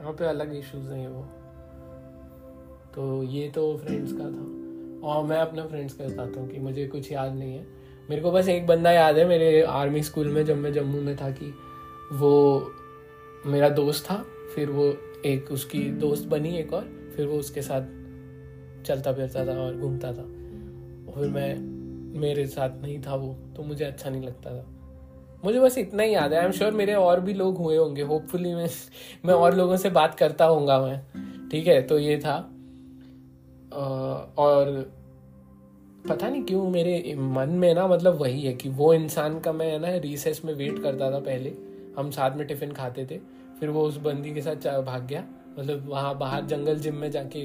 [0.00, 1.22] यहाँ पे अलग इश्यूज़ हैं वो।
[2.94, 6.86] तो ये तो फ्रेंड्स का था। और मैं अपना फ्रेंड्स का बताता हूँ कि मुझे
[6.86, 7.75] कुछ याद नहीं है।
[8.10, 11.16] मेरे को बस एक बंदा याद है, मेरे आर्मी स्कूल में जब मैं जम्मू में
[11.16, 11.54] था कि
[12.12, 12.70] वो
[13.46, 14.16] मेरा दोस्त था,
[14.54, 14.84] फिर वो
[15.26, 17.80] एक उसकी दोस्त बनी एक और, फिर वो उसके साथ
[18.84, 20.22] चलता फिरता था और घूमता था।
[21.12, 21.58] फिर मैं,
[22.20, 24.66] मेरे साथ नहीं था वो तो मुझे अच्छा नहीं लगता था।
[25.44, 28.02] मुझे बस इतना ही याद है आई एम श्योर मेरे और भी लोग हुए होंगे
[28.02, 28.68] होपफुली मैं
[29.24, 31.00] मैं और लोगों से बात करता होऊँगा मैं,
[31.48, 31.80] ठीक है?
[31.82, 32.36] तो ये था।
[34.38, 34.95] और
[36.08, 39.78] पता नहीं क्यों मेरे मन में ना मतलब वही है कि वो इंसान का मैं
[39.78, 41.52] ना रिसेस में वेट करता था पहले।
[41.96, 43.18] हम साथ में टिफ़िन खाते थे,
[43.60, 45.24] फिर वो उस बंदी के साथ भाग गया।
[45.58, 47.44] मतलब वहाँ बाहर जंगल जिम में जाके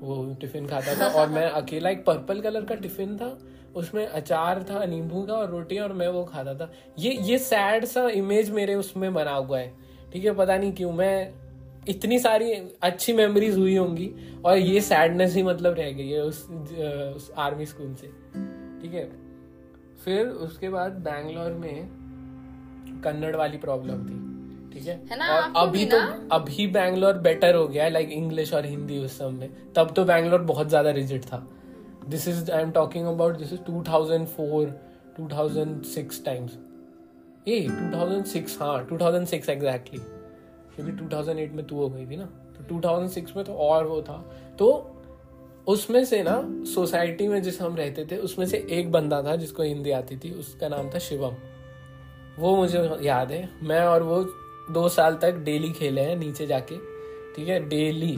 [0.00, 3.36] वो टिफ़िन खाता था और मैं अकेला, एक पर्पल कलर का टिफ़िन था,
[3.76, 7.84] उसमें अचार था, नींबू का और रोटी और मैं वो खाता था। ये ये सैड
[7.84, 9.72] सा इमेज मेरे उसमें बना हुआ है।
[10.12, 11.41] ठीक है, पता नहीं क्यों मैं
[11.88, 12.52] इतनी सारी
[12.82, 14.10] अच्छी मेमोरीज हुई होंगी
[14.44, 16.42] और ये सैडनेस ही मतलब रह गई है उस,
[17.16, 18.06] उस आर्मी स्कूल से।
[18.82, 19.10] ठीक है?
[20.04, 21.88] फिर उसके बाद बैंगलोर में
[23.04, 24.20] कन्नड़ वाली प्रॉब्लम थी।
[24.72, 24.94] ठीक है?
[25.10, 25.98] है ना, और अभी तो
[26.32, 30.04] अभी बैंगलोर बेटर हो गया है लाइक इंग्लिश और हिंदी उस समय में। तब तो
[30.04, 31.46] बैंगलोर बहुत ज़्यादा रिजिट था।
[32.08, 34.72] This is I am talking about this is 2004
[35.20, 36.58] 2006 times
[37.48, 37.60] a
[37.92, 40.00] 2006 हाँ 2006 एग्जैक्टली
[40.76, 42.24] क्योंकि 2008 में तू हो गई थी ना
[42.56, 44.16] तो 2006 में तो और वो था।
[44.58, 44.88] तो
[45.66, 49.62] उसमें से ना सोसाइटी में जिस हम रहते थे, उसमें से एक बंदा था जिसको
[49.62, 51.34] हिंदी आती थी, उसका नाम था शिवम।
[52.38, 54.22] वो मुझे याद है। मैं और वो
[54.72, 56.76] दो साल तक डेली खेले हैं नीचे जाके,
[57.36, 57.58] ठीक है?
[57.68, 58.16] डेली।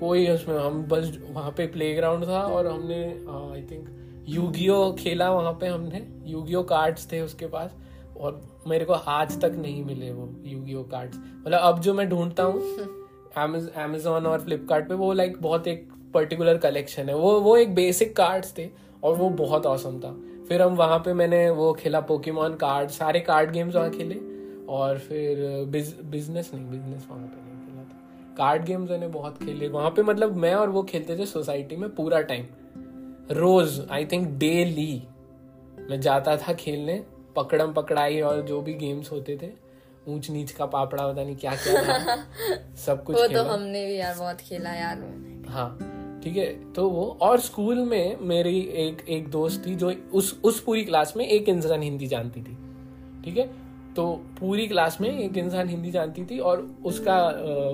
[0.00, 3.04] कोई उसमें, हम बस वहाँ पे प्लेग्राउंड था और हमने
[3.52, 7.76] आई थिंक यूगियो खेला वहाँ पे हमने। यूगियो कार्ड्स थे उसके पास।
[8.22, 12.42] और मेरे को आज तक नहीं मिले वो यूगियो कार्ड्स मतलब अब जो मैं ढूंढता
[12.42, 12.62] हूँ
[13.36, 18.16] अमेजोन और फ्लिपकार्ट पे वो लाइक बहुत एक पर्टिकुलर कलेक्शन है। वो वो एक बेसिक
[18.16, 18.68] कार्ड्स थे
[19.02, 20.12] और वो बहुत औसम था।
[20.48, 24.14] फिर हम वहाँ पे मैंने वो खेला पोकेमोन कार्ड सारे कार्ड गेम्स वहाँ खेले
[24.68, 29.38] और फिर बिज, बिज़नेस नहीं बिज़नेस वहाँ पे नहीं खेला था। कार्ड गेम्स मैंने बहुत
[29.38, 32.46] खेले। वहाँ पे मतलब मैं और वो खेलते थे सोसाइटी में पूरा टाइम
[33.30, 35.02] रोज आई थिंक डेली
[35.90, 37.04] मैं जाता था खेलने
[37.36, 39.50] पकड़म पकड़ाई और जो भी गेम्स होते थे
[40.08, 42.16] ऊंच नीच का पापड़ा पता नहीं क्या क्या
[42.86, 44.98] सब कुछ वो तो हमने भी यार बहुत खेला यार।
[45.48, 50.40] हाँ ठीक है तो वो और स्कूल में मेरी एक एक दोस्त थी जो उस
[50.44, 52.56] उस पूरी क्लास में एक इंसान हिंदी जानती थी
[53.24, 53.46] ठीक है?
[53.96, 57.16] तो पूरी क्लास में एक इंसान हिंदी जानती थी और उसका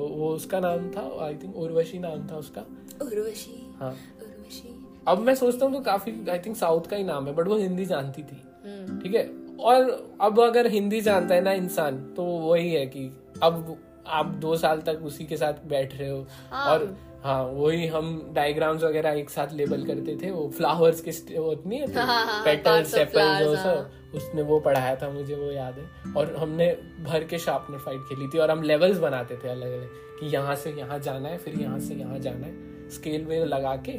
[0.00, 2.60] वो उसका नाम था आई थिंक उर्वशी नाम था उसका।
[3.02, 4.74] उर्वशी हाँ। उर्वशी।
[5.08, 7.56] अब मैं सोचता हूँ तो काफ़ी आई थिंक साउथ का ही नाम है बट वो
[7.56, 9.47] हिंदी जानती थी हम्म। ठीक है?
[9.60, 13.10] और अब अगर हिंदी जानता है ना इंसान तो वही है कि
[13.42, 17.86] अब आप दो साल तक उसी के साथ बैठ रहे हो। हाँ। और हाँ वही
[17.86, 22.24] हम डायग्राम्स वगैरह एक साथ लेबल करते थे वो फ्लावर्स के वो नहीं हाँ, हाँ,
[22.26, 27.38] हाँ, सेपल्स सब। उसने वो पढ़ाया था मुझे वो याद है। और हमने भर के
[27.38, 30.98] शार्पनर फाइट खेली थी और हम लेवल्स बनाते थे अलग अलग कि यहाँ से यहाँ
[30.98, 33.92] जाना है फिर यहाँ से यहाँ जाना है। स्केल में लगा के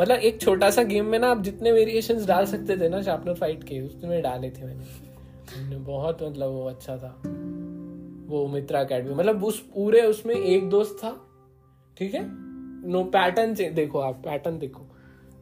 [0.00, 3.34] मतलब एक छोटा सा गेम में ना आप जितने वेरिएशन डाल सकते थे ना शार्पनर
[3.34, 7.08] फाइट के, उसमें डाले थे मैंने। बहुत मतलब वो अच्छा था।
[8.28, 11.10] वो मित्रा अकेडमी मतलब उस पूरे उसमें एक दोस्त था,
[11.96, 12.22] ठीक है?
[12.90, 14.86] नो पैटर्न देखो आप पैटर्न देखो।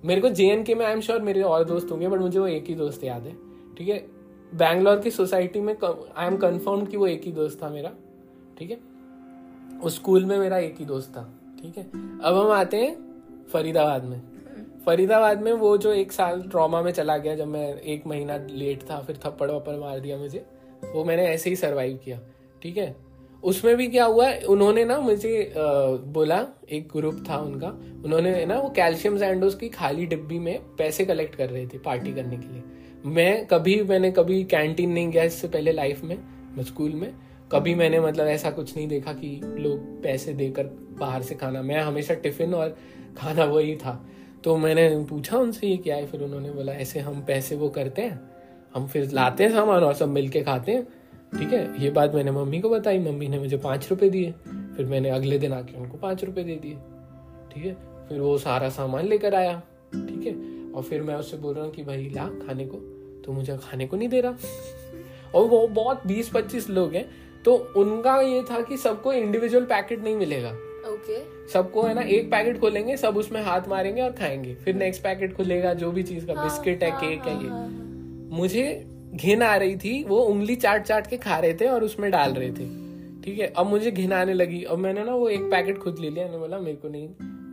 [0.04, 2.64] मेरे को जे में आई एम श्योर मेरे और दोस्त होंगे बट मुझे वो एक
[2.64, 3.36] ही दोस्त याद है,
[3.78, 3.98] ठीक है?
[4.52, 7.92] बैंगलोर की सोसाइटी में आई एम कन्फर्म कि वो एक ही दोस्त था मेरा,
[8.58, 8.78] ठीक है?
[9.80, 11.22] उस स्कूल में मेरा एक ही दोस्त था,
[11.62, 11.84] ठीक है?
[12.22, 12.96] अब हम आते हैं
[13.52, 14.20] फरीदाबाद में।
[14.86, 18.82] फरीदाबाद में वो जो एक साल ट्रॉमा में चला गया जब मैं एक महीना लेट
[18.82, 20.44] था फिर थप्पड़ वप्पड़ मार दिया मुझे
[20.94, 22.20] वो मैंने ऐसे ही सरवाइव किया
[22.62, 22.94] ठीक है?
[23.42, 25.60] उसमें भी क्या हुआ उन्होंने ना मुझे अ,
[26.12, 27.68] बोला एक ग्रुप था उनका
[28.04, 32.12] उन्होंने ना वो कैल्शियम सैंडोज की खाली डिब्बी में पैसे कलेक्ट कर रहे थे पार्टी
[32.14, 32.62] करने के लिए।
[33.06, 36.16] मैं कभी मैंने कभी कैंटीन नहीं गया इससे पहले लाइफ में
[36.64, 37.12] स्कूल में
[37.52, 40.64] कभी मैंने मतलब ऐसा कुछ नहीं देखा कि लोग पैसे देकर
[40.98, 42.76] बाहर से खाना मैं हमेशा टिफ़िन और
[43.16, 44.06] खाना वही था।
[44.44, 48.02] तो मैंने पूछा उनसे ये क्या है, फिर उन्होंने बोला, ऐसे हम पैसे वो करते
[48.02, 48.20] हैं,
[48.74, 50.84] हम फिर लाते हैं सामान और सब मिलके खाते हैं,
[51.38, 51.82] ठीक है?
[51.82, 54.32] ये बात मैंने मम्मी को बताई, मम्मी ने मुझे पाँच रुपये दिए,
[54.76, 56.76] फिर मैंने अगले दिन आके उनको पाँच रुपये दे दिए,
[57.52, 57.74] ठीक है?
[58.08, 59.62] फिर वो सारा सामान लेकर आया,
[59.94, 60.34] ठीक है?
[60.72, 62.76] और फिर मैं उससे बोल रहा हूँ कि, भाई, ला खाने को
[63.22, 64.34] तो मुझे खाने को नहीं दे रहा।
[65.34, 67.04] और वो बहुत बीस पच्चीस लोग हैं
[67.44, 70.52] तो उनका ये था कि सबको इंडिविजुअल पैकेट नहीं मिलेगा।
[71.52, 75.34] सबको है ना एक पैकेट खोलेंगे सब उसमें हाथ मारेंगे और खाएँगे। फिर नेक्स्ट पैकेट
[75.34, 77.50] खुलेगा जो भी चीज़ का बिस्किट है केक है ये।
[78.36, 82.10] मुझे घिन आ रही थी वो उंगली चाट चाट के खा रहे थे और उसमें
[82.10, 82.68] डाल रहे थे।
[83.22, 86.10] ठीक है अब मुझे घिन आने लगी। अब मैंने ना वो एक पैकेट खुद ले
[86.10, 87.08] लिया मैंने बोला मेरे को नहीं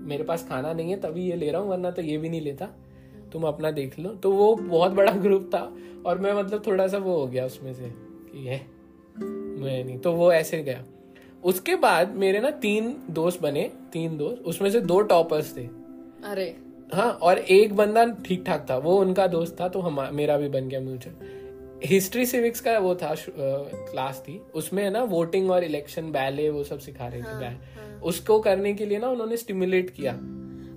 [0.08, 2.42] मेरे पास खाना नहीं है तभी ये ले रहा हूँ वरना तो ये भी नहीं
[2.42, 2.66] लेता।
[3.34, 5.60] तुम अपना देख लो। तो वो बहुत बड़ा ग्रुप था
[6.06, 7.92] और मैं मतलब थोड़ा सा वो हो गया उसमें से
[8.32, 8.62] कि है?
[9.18, 10.84] मैं नहीं तो वो ऐसे गया।
[11.44, 15.66] उसके बाद मेरे ना तीन दोस्त बने तीन दोस्त उसमें से दो टॉपर्स थे।
[16.24, 16.56] अरे।
[16.94, 20.48] हाँ और एक बंदा ठीक ठाक था वो उनका दोस्त था तो हम मेरा भी
[20.50, 21.38] बन गया म्यूचुअल
[21.86, 26.64] हिस्ट्री सिविक्स का वो था क्लास थी। उसमें है ना वोटिंग और इलेक्शन बैले वो
[26.64, 30.12] सब सिखा रहे थे बैल उसको करने के लिए ना उन्होंने स्टिमुलेट किया।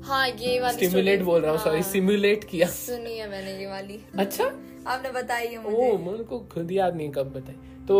[0.05, 3.67] हाँ ये वाली स्टिमुलेट बोल रहा हूँ सॉरी हाँ, सिमुलेट किया। सुनी है मैंने ये
[3.67, 4.45] वाली। अच्छा?
[4.87, 7.55] आपने बताई है ओ मुझे को खुद याद नहीं कब बताई।
[7.89, 7.97] तो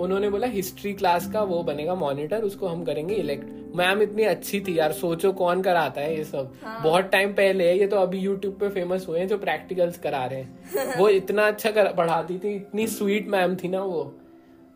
[0.00, 4.60] उन्होंने बोला हिस्ट्री क्लास का वो बनेगा मॉनिटर उसको हम करेंगे इलेक्ट मैम इतनी अच्छी
[4.60, 7.96] थी यार सोचो कौन कराता है ये सब। हाँ। बहुत टाइम पहले है ये तो
[7.96, 11.92] अभी यूट्यूब पे फ़ेमस हुए हैं जो प्रैक्टिकल्स करा रहे हैं। वो इतना अच्छा कर,
[11.92, 14.02] पढ़ाती थी इतनी स्वीट मैम थी ना वो।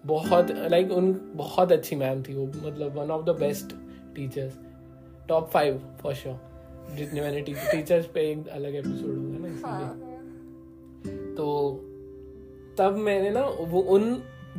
[0.04, 3.74] बहुत लाइक उन बहुत अच्छी मैम थी वो मतलब one of the best
[4.16, 4.58] teachers
[5.28, 10.09] top five for sure जितने मैंने टीचर्स पे एक अलग एपिसोड होगा ना इसीलिए।
[11.40, 11.46] तो
[12.78, 14.12] तब मैंने ना वो उन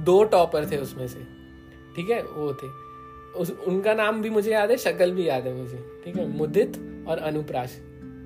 [0.05, 1.19] दो टॉपर थे उसमें से
[1.95, 2.67] ठीक है वो थे।
[3.39, 6.77] उस उनका नाम भी मुझे याद है शक्ल भी याद है मुझे ठीक है मुदित
[7.07, 7.75] और अनुप्राश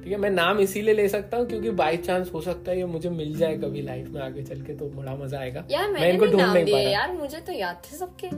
[0.03, 2.86] ठीक है। मैं नाम इसीलिए ले सकता हूँ क्योंकि बाई चांस हो सकता है ये
[2.86, 6.12] मुझे मिल जाए कभी लाइफ में आगे चल के तो बड़ा मज़ा आएगा। यार मैं
[6.12, 8.30] इनको ढूंढ नहीं दिए पा यार मुझे तो याद थे सबके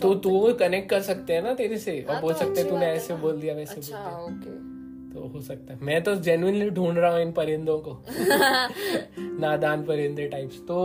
[0.00, 2.86] तो तो कनेक्ट कर सकते हैं ना तेरे से और हाँ, बोल तो सकते तूने
[2.86, 4.74] ऐसे बोल दिया वैसे बोल अच्छा दिया।
[5.16, 8.04] तो हो सकता है। मैं तो जेन्युइनली ढूंढ रहा हूँ इन परिंदों को।
[9.40, 10.78] नादान परिंदे टाइप्स तो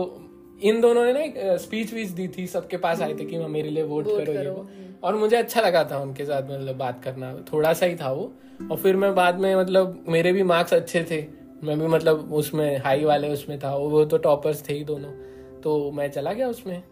[0.62, 3.70] इन दोनों ने ना एक स्पीच वीच दी थी सबके पास आए थे कि मेरे
[3.70, 4.68] लिए वोट करो ये वो।
[5.02, 8.32] और मुझे अच्छा लगा था उनके साथ मतलब बात करना। थोड़ा सा ही था वो।
[8.70, 11.24] और फिर मैं बाद में मतलब मेरे भी मार्क्स अच्छे थे।
[11.64, 15.12] मैं भी मतलब उसमें हाई वाले उसमें था। वो तो टॉपर्स थे ही दोनों।
[15.60, 16.82] तो मैं चला गया उसमें।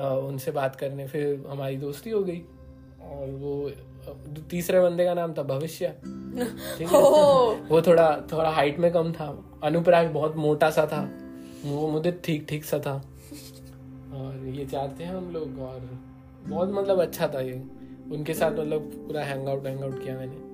[0.00, 2.42] उनसे बात करने। फिर हमारी दोस्ती हो गई।
[3.02, 3.70] और वो
[4.50, 5.88] तीसरे बंदे का नाम था भविष्य।
[7.70, 9.26] वो थोड़ा थोड़ा हाइट में कम था।
[9.64, 11.00] अनुप्राग बहुत मोटा सा था।
[11.64, 12.94] वो मुझे ठीक ठीक सा था।
[14.14, 15.80] और ये चाहते हैं हम लोग और
[16.46, 17.62] बहुत मतलब अच्छा था ये।
[18.12, 20.48] उनके साथ मतलब पूरा हैंग आउट हैंग आउट किया मैंने।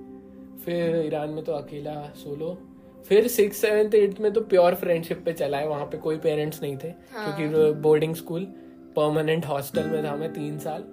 [0.65, 2.57] फिर ईरान में तो अकेला सोलो
[3.05, 6.61] फिर सिक्स सेवेंथ एट्थ में तो प्योर फ्रेंडशिप पे चला है। वहाँ पे कोई पेरेंट्स
[6.61, 7.35] नहीं थे हाँ.
[7.35, 8.45] क्योंकि बोर्डिंग स्कूल
[8.95, 10.83] परमानेंट हॉस्टल में था मैं तीन साल।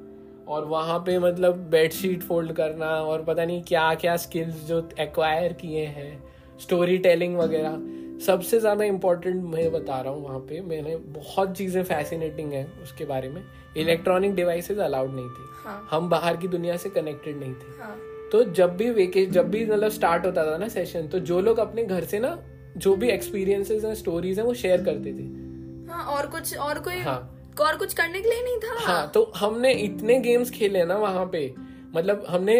[0.48, 5.52] और वहाँ पे मतलब बेडशीट फोल्ड करना और पता नहीं क्या क्या स्किल्स जो एक्वायर
[5.52, 6.22] किए हैं
[6.60, 7.78] स्टोरी टेलिंग वगैरह
[8.24, 13.04] सबसे ज़्यादा इम्पोर्टेंट मैं बता रहा हूँ वहाँ पे। मैंने बहुत चीज़ें फैसिनेटिंग है उसके
[13.04, 13.42] बारे में।
[13.76, 15.86] इलेक्ट्रॉनिक डिवाइसेस अलाउड नहीं थे। हाँ.
[15.90, 17.96] हम बाहर की दुनिया से कनेक्टेड नहीं थे। हाँ.
[18.32, 21.58] तो जब भी वेके जब भी मतलब स्टार्ट होता था ना सेशन तो जो लोग
[21.58, 22.38] अपने घर से ना
[22.76, 27.00] जो भी एक्सपीरियंसेस हैं स्टोरीज हैं वो शेयर करते थे। हाँ और कुछ और कोई
[27.00, 30.96] हाँ। और कुछ करने के लिए नहीं था। हाँ तो हमने इतने गेम्स खेले ना
[30.96, 31.54] वहाँ पे
[31.94, 32.54] मतलब हमने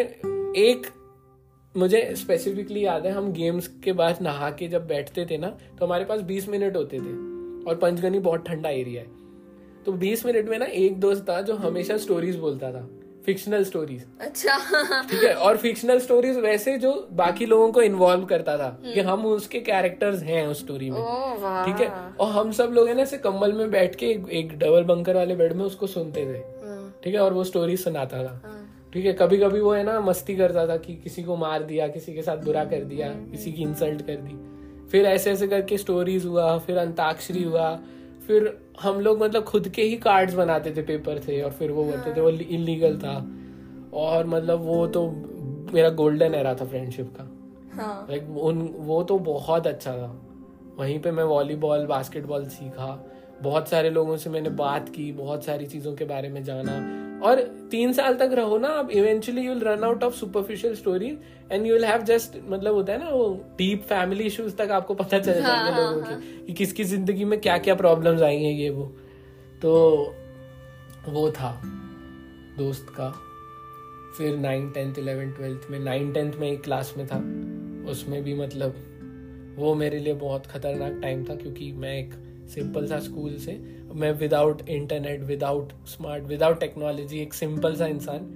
[0.59, 0.87] एक,
[1.75, 5.85] मुझे स्पेसिफिकली याद है, हम गेम्स के बाद नहा के जब बैठते थे ना तो
[5.87, 7.15] हमारे पास बीस मिनट होते थे
[7.65, 11.55] और पंचगनी बहुत ठंडा एरिया है। तो बीस मिनट में ना एक दोस्त था जो
[11.57, 12.89] हमेशा स्टोरीज बोलता था।
[13.27, 14.57] फिक्शनल स्टोरीज अच्छा।
[15.11, 15.33] ठीक है?
[15.35, 19.61] और फिक्शनल स्टोरीज वैसे जो बाकी लोगों को इन्वॉल्व करता था कि हम्म। हम उसके
[19.61, 21.01] कैरेक्टर्स हैं उस स्टोरी में।
[21.65, 21.89] ठीक है?
[22.21, 24.07] और हम सब लोग है ना ऐसे कम्बल में बैठ के
[24.39, 27.21] एक डबल बंकर वाले बेड में उसको सुनते थे। हाँ। ठीक है?
[27.21, 28.61] और वो स्टोरी सुनाता था। हाँ।
[28.93, 29.13] ठीक है?
[29.13, 32.23] कभी कभी वो है ना मस्ती करता था कि किसी को मार दिया किसी के
[32.23, 36.25] साथ बुरा कर दिया हम्म, किसी की इंसल्ट कर दी। फिर ऐसे ऐसे करके स्टोरीज
[36.27, 37.69] हुआ फिर अंताक्षरी हुआ
[38.27, 41.85] फिर हम लोग मतलब खुद के ही कार्ड्स बनाते थे पेपर से और फिर वो
[41.85, 43.31] बोलते थे वो इलीगल था।
[43.95, 45.11] और मतलब वो तो
[45.75, 47.31] मेरा गोल्डन एरा था फ्रेंडशिप का।
[47.83, 48.07] हाँ.
[48.11, 50.21] लाइक उन वो तो बहुत अच्छा था।
[50.79, 53.11] वहीं पे मैं वॉलीबॉल बास्केटबॉल सीखा।
[53.43, 57.41] बहुत सारे लोगों से मैंने बात की बहुत सारी चीज़ों के बारे में जाना। और
[57.71, 61.19] तीन साल तक रहो ना अब eventually you will run out of superficial story
[61.53, 64.95] and you will have just मतलब होता है ना वो डीप फैमिली इश्यूज़ तक आपको
[64.95, 66.47] पता चल जाएगा हाँ, लोगों हाँ, की हाँ.
[66.47, 68.87] कि किसकी ज़िंदगी में क्या क्या प्रॉब्लम्स हैं ये वो।
[69.63, 69.73] तो
[71.09, 71.63] वो था
[72.59, 73.11] दोस्त का।
[74.19, 77.17] फिर नाइन टेंथ इलेवन ट्वेल्थ में नाइन टेंथ में एक क्लास में था।
[77.91, 78.75] उसमें भी मतलब
[79.59, 82.15] वो मेरे लिए बहुत खतरनाक टाइम था क्योंकि मैं एक
[82.55, 83.53] सिंपल सा स्कूल से
[83.95, 88.27] मैं without internet without smart without technology एक सिंपल सा इंसान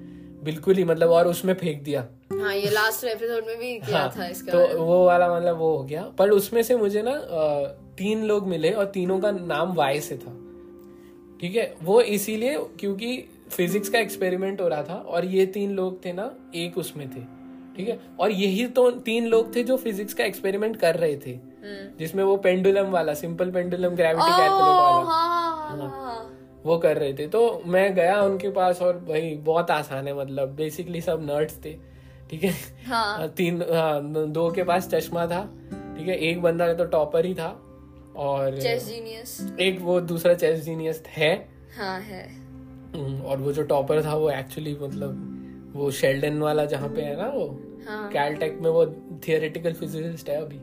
[0.44, 4.12] बिल्कुल ही मतलब और उसमें फेंक दिया हाँ ये लास्ट एपिसोड में भी किया हाँ,
[4.18, 7.14] था इसका। तो वो वाला मतलब वो हो गया। पर उसमें से मुझे ना
[7.98, 10.32] तीन लोग मिले और तीनों का नाम वाई से था।
[11.40, 11.74] ठीक है?
[11.82, 13.16] वो इसीलिए क्योंकि
[13.50, 17.20] फिजिक्स का एक्सपेरिमेंट हो रहा था और ये तीन लोग थे ना एक उसमें थे।
[17.76, 17.98] ठीक है?
[18.20, 21.38] और यही तो तीन लोग थे जो फिजिक्स का एक्सपेरिमेंट कर रहे थे।
[21.98, 26.34] जिसमें वो पेंडुलम वाला सिंपल पेंडुलम ग्रेविटी कैलकुलेट वाला। हाँ, हाँ, हाँ,
[26.64, 30.48] वो कर रहे थे। तो मैं गया उनके पास और भाई बहुत आसान है मतलब
[30.48, 31.72] बेसिकली सब नर्ड्स थे
[32.30, 32.52] ठीक है?
[32.86, 33.28] हाँ.
[33.28, 35.42] तीन हाँ, दो के पास चश्मा था
[35.98, 36.16] ठीक है?
[36.16, 37.48] एक बंदा तो टॉपर ही था
[38.16, 41.34] और चेस जीनियस एक वो दूसरा चेस जीनियस है।
[41.78, 42.28] हाँ है।
[42.94, 47.16] हम्म, और वो जो टॉपर था वो एक्चुअली मतलब वो शेल्डन वाला जहाँ पे है
[47.16, 47.46] ना वो?
[47.88, 48.08] हाँ.
[48.08, 48.84] कैलटेक में वो
[49.28, 50.60] थियोरेटिकल फिजिसिस्ट है अभी।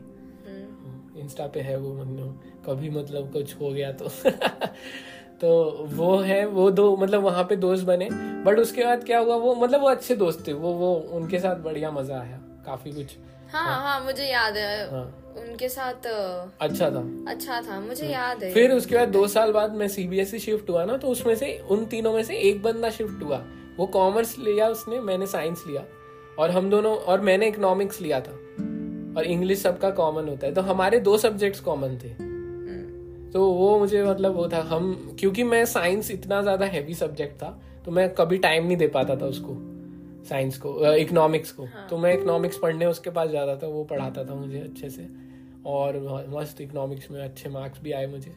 [1.26, 4.08] इंस्टा। पे है वो मतलब कभी मतलब कुछ हो गया तो।
[5.40, 5.48] तो
[5.92, 8.08] वो है वो दो मतलब वहाँ पे दोस्त बने।
[8.44, 11.56] बट उसके बाद क्या हुआ वो मतलब वो अच्छे दोस्त थे। वो वो उनके साथ
[11.56, 13.16] बढ़िया मज़ा आया। काफ़ी कुछ।
[13.52, 16.06] हाँ हाँ, हाँ मुझे याद है। हाँ, उनके साथ
[16.60, 19.88] अच्छा था। अच्छा था मुझे हाँ। याद है। फिर उसके बाद दो साल बाद मैं
[19.88, 23.42] सीबीएसई शिफ्ट हुआ ना तो उसमें से उन तीनों में से एक बंदा शिफ्ट हुआ।
[23.76, 25.84] वो कॉमर्स लिया उसने मैंने साइंस लिया।
[26.38, 28.38] और हम दोनों और मैंने इकोनॉमिक्स लिया था।
[29.16, 32.36] और इंग्लिश सबका कॉमन होता है तो हमारे दो सब्जेक्ट्स कॉमन थे।
[33.32, 37.60] तो वो मुझे मतलब वो था हम क्योंकि मैं साइंस इतना ज़्यादा हैवी सब्जेक्ट था
[37.84, 39.56] तो मैं कभी टाइम नहीं दे पाता था उसको
[40.24, 41.86] साइंस को इकोनॉमिक्स को हाँ.
[41.90, 45.08] तो मैं इकोनॉमिक्स पढ़ने उसके पास जाता था वो पढ़ाता था मुझे अच्छे से
[45.66, 45.98] और
[46.28, 48.32] मस्त इकोनॉमिक्स में अच्छे मार्क्स भी आए मुझे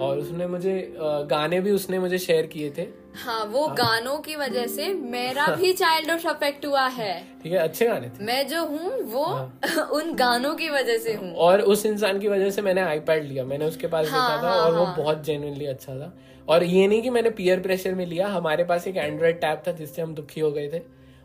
[0.00, 4.36] और उसने मुझे गाने भी उसने मुझे शेयर किए थे। हाँ वो हाँ। गानों की
[4.36, 8.64] वजह से मेरा भी चाइल्डहुड अफेक्ट हुआ है। ठीक है अच्छे गाने थे। मैं जो
[8.64, 9.60] हूँ वो हाँ।
[9.92, 13.44] उन गानों की वजह से हूँ। और उस इंसान की वजह से मैंने आईपैड लिया।
[13.44, 16.18] मैंने उसके पास हाँ, देखा था हाँ, और हाँ। वो हाँ। बहुत जेनुअनली अच्छा था।
[16.48, 19.72] और ये नहीं कि मैंने पियर प्रेशर में लिया। हमारे पास एक एंड्रॉइड टैब था
[19.72, 20.82] जिससे हम दुखी हो गए थे।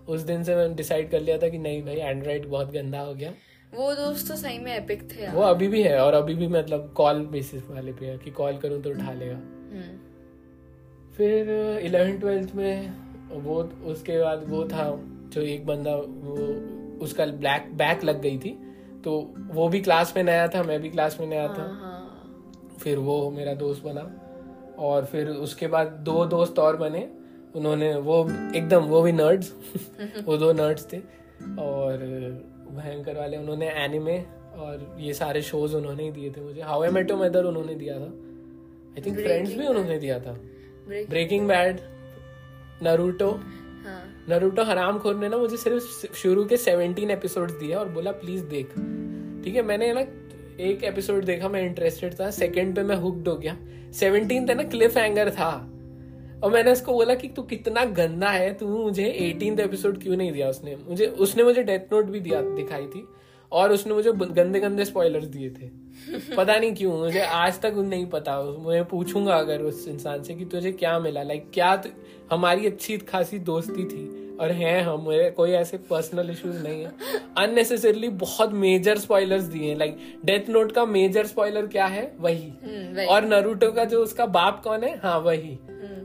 [0.08, 3.14] उस दिन से मैंने डिसाइड कर लिया था कि नहीं भाई एंड्रॉइड बहुत गंदा हो
[3.14, 3.34] गया।
[3.74, 6.92] वो दोस्त तो सही में एपिक थे वो अभी भी है और अभी भी मतलब
[6.98, 11.50] कॉल बेसिस वाले पे है कि कॉल करूँ तो उठा लेगा। हम्म। फिर
[11.84, 12.94] इलेवन ट्वेल्थ में
[13.44, 14.86] वो उसके बाद वो था
[15.34, 16.36] जो एक बंदा वो
[17.06, 18.58] उसका ब्लैक बैक लग गई थी।
[19.04, 21.98] तो वो भी क्लास में नया था मैं भी क्लास में नया था। हाँ
[22.80, 24.12] फिर वो मेरा दोस्त बना
[24.80, 27.10] और फिर उसके बाद दो दोस्त और बने।
[27.56, 28.22] उन्होंने वो
[28.56, 29.54] एकदम वो भी नर्ड्स
[30.26, 30.98] वो दो नर्ड्स थे
[31.60, 31.98] और
[32.76, 34.18] भयंकर वाले उन्होंने एनिमे
[34.56, 36.62] और ये सारे शोज़ उन्होंने ही दिए थे मुझे.
[36.62, 38.06] हाउ आई मेट मदर उन्होंने दिया था.
[38.92, 40.34] आई थिंक फ्रेंड्स भी उन्होंने दिया था.
[40.88, 41.80] ब्रेकिंग बैड
[42.84, 43.40] नरूटो
[44.30, 48.44] नरूटो हराम खोर ने ना मुझे सिर्फ़ शुरू के 17 एपिसोड्स दिए और बोला प्लीज़
[48.46, 48.68] देख.
[49.44, 50.00] ठीक है मैंने ना
[50.60, 52.30] एक एपिसोड देखा मैं इंटरेस्टेड था.
[52.30, 53.58] सेकंड पे मैं हुक्ड हो गया.
[53.92, 55.71] 17 था ना क्लिफ हैंगर था.
[56.44, 60.32] और मैंने उसको बोला कि तू कितना गंदा है तू मुझे एटीन एपिसोड क्यों नहीं
[60.32, 60.78] दिया उसने?
[60.90, 63.08] मुझे उसने मुझे डेथ नोट भी दिया दिखाई थी
[63.52, 65.82] और उसने मुझे गंदे गंदे स्पॉयलर्स दिए थे।
[66.36, 70.46] पता नहीं क्यों मुझे आज तक नहीं पता मैं पूछूँगा अगर उस इंसान से कि
[70.46, 71.24] तुझे क्या मिला?
[71.24, 71.92] लाइक क्या तु-
[72.32, 74.22] हमारी अच्छी खासी दोस्ती थी?
[74.38, 76.92] और हैं हम मेरे कोई ऐसे पर्सनल इश्यूज़ नहीं है।
[77.38, 82.16] अननेसेसरली बहुत मेजर स्पॉयलर्स दिए हैं। लाइक डेथ नोट का मेजर स्पॉयलर क्या है?
[82.20, 84.98] वही। हम्म, वही। और नरूटो का जो उसका बाप कौन है?
[84.98, 85.60] हाँ वही।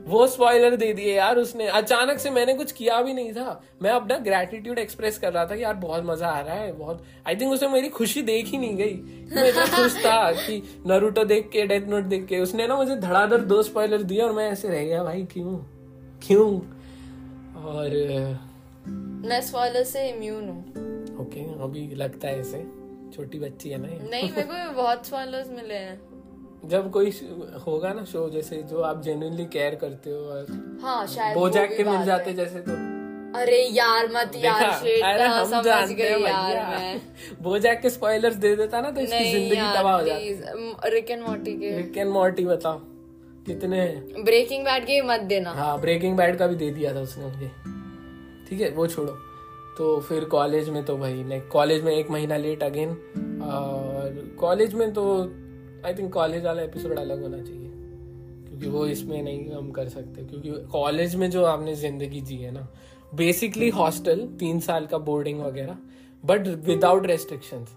[0.07, 3.91] वो स्पॉइलर दे दिए यार उसने। अचानक से मैंने कुछ किया भी नहीं था। मैं
[3.91, 7.35] अपना ग्रेटिट्यूड एक्सप्रेस कर रहा था कि यार बहुत मज़ा आ रहा है बहुत। आई
[7.35, 8.93] थिंक उसे मेरी खुशी देख ही नहीं गई।
[9.35, 12.95] मैं इतना खुश था कि नरूटो देख के डेथ नोट देख के उसने ना मुझे
[12.95, 15.55] धड़ाधड़ दो स्पॉइलर दिए और मैं ऐसे रह गया भाई क्यों?
[16.27, 16.49] क्यों?
[17.65, 17.89] और
[19.27, 22.65] मैं स्पॉइलर से इम्यून हूँ। ओके अभी लगता है ऐसे।
[23.15, 25.99] छोटी बच्ची है ना नहीं मेरे को बहुत स्पॉयलर्स मिले हैं।
[26.65, 27.11] जब कोई
[27.67, 31.83] होगा ना शो जैसे जो आप जेन्युइनली केयर करते हो और हाँ शायद बोजैक के
[31.83, 32.71] मिल जाते जैसे तो।
[33.39, 34.63] अरे यार मत यार
[35.21, 37.01] हाँ, समझ हैं यार मैं।
[37.41, 41.53] बोजैक के स्पॉयलर्स दे देता ना तो इसकी ज़िंदगी तबाह हो जाती। रिक एंड मॉर्टी
[41.53, 42.79] के। रिक एंड मॉर्टी बताओ
[43.47, 43.85] कितने
[44.23, 47.51] ब्रेकिंग बैड के मत देना। हाँ ब्रेकिंग बैड का भी दे दिया था उसने मुझे।
[48.49, 49.17] ठीक है वो छोड़ो।
[49.77, 52.89] तो फिर कॉलेज में तो भाई नहीं कॉलेज में एक महीना लेट अगेन
[53.43, 55.03] और कॉलेज में तो
[55.87, 57.71] आई थिंक कॉलेज वाला एपिसोड अलग होना चाहिए।
[58.47, 62.51] क्योंकि वो इसमें नहीं हम कर सकते। क्योंकि कॉलेज में जो आपने ज़िंदगी जी है
[62.51, 62.67] ना
[63.15, 65.77] बेसिकली हॉस्टल तीन साल का बोर्डिंग वगैरह
[66.23, 67.75] but without restrictions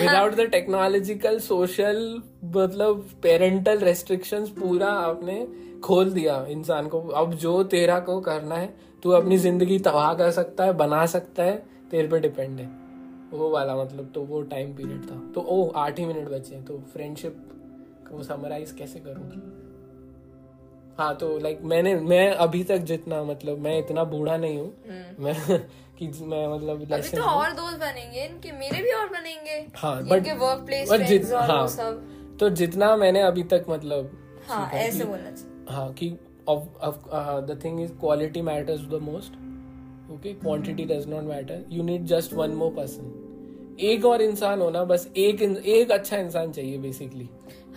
[0.00, 2.20] without the technological social
[2.56, 5.46] मतलब पेरेंटल रेस्ट्रिक्शंस पूरा आपने
[5.84, 10.30] खोल दिया इंसान को। अब जो तेरा को करना है तू अपनी ज़िंदगी तबाह कर
[10.32, 11.56] सकता है बना सकता है
[11.90, 12.68] तेरे पे डिपेंड है।
[13.32, 16.64] वो वाला मतलब तो वो टाइम पीरियड था। तो ओ आठ ही मिनट बचे हैं
[16.64, 17.36] तो फ्रेंडशिप
[18.10, 19.30] को समराइज कैसे करूँ?
[20.98, 24.72] हाँ तो लाइक मैंने मैं अभी तक जितना मतलब मैं इतना बूढ़ा नहीं हूँ।
[25.18, 25.34] मैं
[25.98, 30.00] कि मैं मतलब हम्म। अभी तो और दोस्त बनेंगे इनके मेरे भी और बनेंगे। हाँ
[30.00, 34.10] इनके वर्क प्लेस but जित- और हाँ, सब। तो जितना मैंने अभी तक मतलब
[34.48, 36.10] हाँ ऐसे बोलना चाहिए। हाँ कि
[36.48, 39.32] the thing is quality matters the most
[40.12, 43.19] okay quantity does not matter you need just one more person
[43.80, 47.28] एक और इंसान होना बस एक एक अच्छा इंसान चाहिए बेसिकली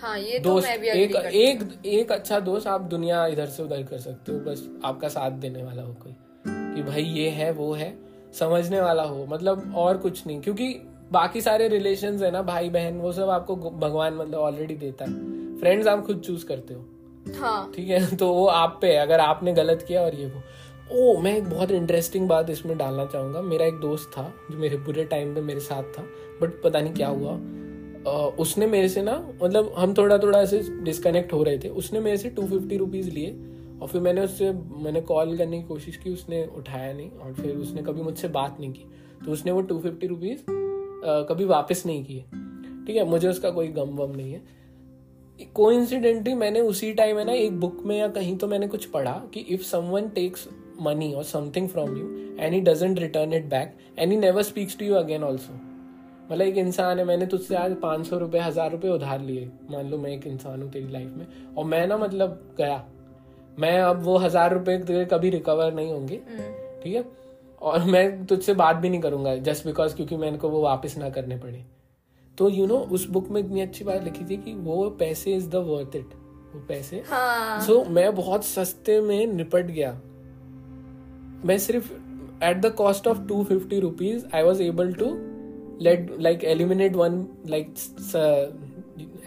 [0.02, 3.64] हाँ ये तो दोस्त मैं भी एक एक एक अच्छा दोस्त आप दुनिया इधर से
[3.64, 6.16] उधर कर सकते हो बस आपका साथ देने वाला हो कोई।
[6.48, 7.98] कि भाई ये है वो है
[8.40, 10.82] समझने वाला हो मतलब और कुछ नहीं। क्योंकि
[11.12, 15.12] बाकी सारे रिलेशन है ना भाई बहन वो सब आपको भगवान मतलब ऑलरेडी देता है।
[15.60, 16.90] फ्रेंड्स आप खुद चूज़ करते हो हूँ।
[17.36, 18.16] हाँ। ठीक है?
[18.16, 20.42] तो वो आप पे है अगर आपने गलत किया और ये वो।
[20.94, 24.78] ओ, मैं एक बहुत इंटरेस्टिंग बात इसमें डालना चाहूँगा। मेरा एक दोस्त था, जो मेरे
[24.78, 26.04] बुरे टाइम पे मेरे साथ था
[26.42, 27.32] बट पता नहीं क्या हुआ।
[28.40, 32.18] उसने मेरे से ना मतलब हम थोड़ा थोड़ा ऐसे डिस्कनेक्ट हो रहे थे। उसने मेरे
[32.18, 33.32] से टू फिफ्टी रुपीज़ लिए,
[33.82, 37.56] और फिर मैंने उससे, मैंने कॉल करने की कोशिश की, उसने उठाया नहीं, और फिर
[37.56, 38.86] उसने कभी मुझसे बात नहीं की।
[39.26, 40.44] तो उसने वो टू फिफ्टी रुपीज़
[41.30, 42.22] कभी वापस नहीं किए।
[42.88, 44.42] ठीक है, मुझे उसका कोई गम वम नहीं है।
[45.56, 49.22] कोइंसिडेंटली मैंने उसी टाइम है ना, एक बुक में या कहीं तो मैंने कुछ पढ़ा
[49.34, 50.48] कि इफ़ समवन टेक्स
[50.82, 52.08] मनी और something from you
[52.40, 55.54] and he doesn't return it back and he never speaks to you again also
[56.32, 59.90] मतलब एक इंसान है मैंने तुझसे आज पाँच सौ रुपये हज़ार रुपये उधार लिए। मान
[59.90, 61.26] लो मैं एक इंसान हूँ तेरी लाइफ में।
[61.58, 62.84] और मैं ना मतलब गया।
[63.60, 66.18] मैं अब वो हज़ार रुपये तेरे कभी रिकवर नहीं होंगे।
[66.84, 67.04] ठीक है?
[67.62, 71.10] और मैं तुझसे बात भी नहीं करूँगा जस्ट बिकॉज़ क्योंकि मैंने को वो वापस ना
[71.10, 71.64] करने पड़े।
[72.38, 74.90] तो यू you नो know, उस बुक में इतनी अच्छी बात लिखी थी कि वो
[74.90, 76.14] पैसे इज़ द वर्थ इट
[76.56, 79.92] वो पैसे। सो हाँ। So, मैं बहुत सस्ते में निपट गया।
[81.46, 81.92] मैं सिर्फ़
[82.44, 85.06] at the cost of two fifty rupees I was able to
[85.82, 87.74] let like eliminate one like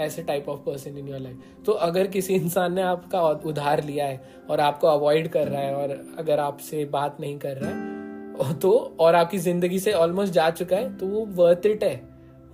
[0.01, 1.37] ऐसे type of person in your life
[1.67, 5.75] तो अगर किसी इंसान ने आपका उधार लिया है और आपको अवॉइड कर रहा है
[5.75, 10.49] और अगर आपसे बात नहीं कर रहा है तो और आपकी ज़िंदगी से ऑलमोस्ट जा
[10.51, 11.95] चुका है तो वो वर्थ इट है।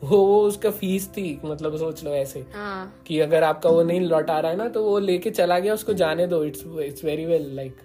[0.03, 4.01] वो वो उसका फ़ीस थी मतलब सोच लो ऐसे। हाँ। कि अगर आपका वो नहीं
[4.01, 7.27] लौटा रहा है ना तो वो लेके चला गया उसको जाने दो। It's it's very
[7.27, 7.77] well like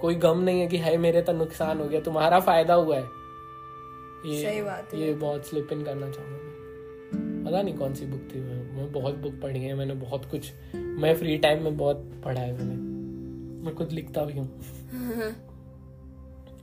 [0.00, 3.08] कोई गम नहीं है कि है मेरे तो नुकसान हो गया तुम्हारा फ़ायदा हुआ है।
[4.26, 6.48] ये सही बात है। ये बहुत स्लिप इन करना चाहूँगा
[7.50, 10.52] पता नहीं कौन सी बुक थी मैं, मैं बहुत बुक पढ़ी है मैंने बहुत कुछ
[10.74, 12.74] मैं फ्री टाइम में बहुत पढ़ा है मैंने।
[13.66, 14.62] मैं खुद लिखता भी हूँ।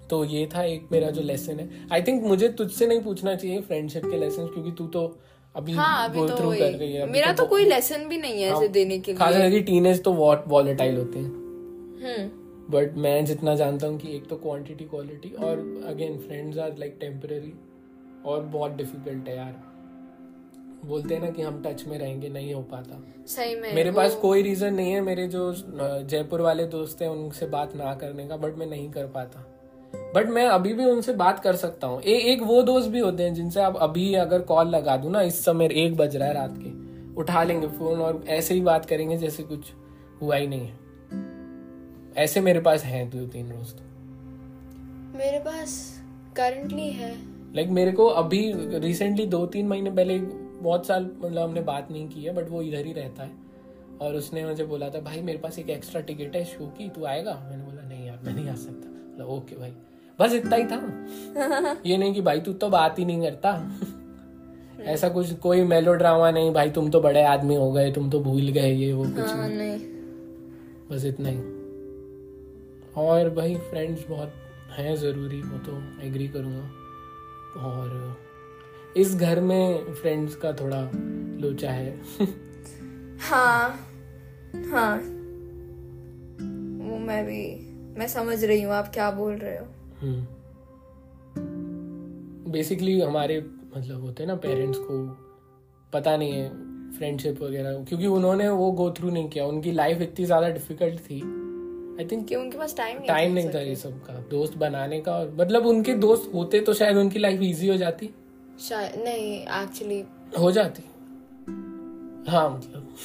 [0.10, 3.62] तो ये था एक मेरा जो लेसन है। आई थिंक मुझे तुझसे नहीं पूछना चाहिए
[3.62, 5.20] फ्रेंडशिप के लेसन क्योंकि तू तो
[5.56, 8.52] अभी हाँ अभी तो कर रही है। मेरा तो बहुत- कोई लेसन भी नहीं है
[8.52, 10.14] हाँ, देने के खास लिए। करके टीनेज तो
[10.48, 15.58] वॉलेटाइल होते हैं। हम्म। बट मैं जितना जानता हूँ कि एक तो क्वांटिटी क्वालिटी और
[15.88, 17.54] again friends are like temporary
[18.26, 19.64] और बहुत डिफ़िकल्ट है यार।
[20.86, 24.16] बोलते हैं ना कि हम टच में रहेंगे नहीं हो पाता। सही में मेरे पास
[24.16, 28.38] कोई रीजन नहीं है मेरे जो जयपुर वाले दोस्त हैं उनसे बात ना करने का
[28.38, 29.46] बट मैं नहीं कर पाता।
[30.16, 33.34] बट मैं अभी भी उनसे बात कर सकता हूँ। एक वो दोस्त भी होते हैं
[33.34, 36.56] जिनसे आप अभी अगर कॉल लगा दूँ ना इस समय एक बज रहा है रात
[36.58, 36.74] के
[37.22, 39.72] उठा लेंगे फ़ोन और ऐसे ही बात करेंगे जैसे कुछ
[40.22, 40.85] हुआ ही नहीं है।
[42.18, 43.78] ऐसे मेरे पास हैं दो तीन दोस्त।
[45.16, 46.02] मेरे पास
[46.38, 50.20] करंटली है। लाइक like, मेरे को अभी रिसेंटली दो तीन महीने पहले
[50.62, 53.32] बहुत साल मतलब हमने बात नहीं की है बट वो इधर ही रहता है।
[54.02, 57.06] और उसने मुझे बोला था भाई मेरे पास एक एक्स्ट्रा टिकट है शो की तू
[57.06, 57.48] आएगा?
[57.50, 59.74] मैंने बोला नहीं यार मैं नहीं आ सकता। बोला ओके भाई।
[60.20, 61.06] बस इतना ही था।
[61.86, 63.72] ये नहीं कि भाई तू तो बात ही नहीं करता।
[64.84, 68.20] ऐसा कुछ कोई मेलो ड्रामा नहीं भाई तुम तो बड़े आदमी हो गए तुम तो
[68.20, 69.80] भूल गए ये वो कुछ हाँ नहीं नहीं।
[70.92, 71.55] बस इतना ही।
[72.98, 74.34] और भाई फ्रेंड्स बहुत
[74.72, 78.18] हैं ज़रूरी वो तो एग्री करूँगा। और
[78.98, 80.82] इस घर में फ्रेंड्स का थोड़ा
[81.42, 82.00] लोचा है।
[83.22, 83.70] हाँ
[84.72, 84.96] हाँ।
[86.82, 87.44] वो मैं भी
[88.00, 89.66] मैं समझ रही हूँ आप क्या बोल रहे हो।
[92.52, 93.40] बेसिकली हमारे
[93.78, 94.98] मतलब होते हैं ना पेरेंट्स को
[95.94, 96.50] पता नहीं है
[96.98, 101.22] फ्रेंडशिप वगैरह क्योंकि उन्होंने वो गो थ्रू नहीं किया। उनकी लाइफ इतनी ज़्यादा डिफ़िकल्ट थी।
[102.00, 105.02] आई थिंक कि उनके पास टाइम नहीं टाइम नहीं था ये सब का दोस्त बनाने
[105.02, 108.10] का और मतलब उनके दोस्त होते तो शायद उनकी लाइफ इजी हो जाती।
[108.60, 110.04] शायद नहीं एक्चुअली
[110.40, 110.84] हो जाती।
[112.32, 112.98] हाँ मतलब।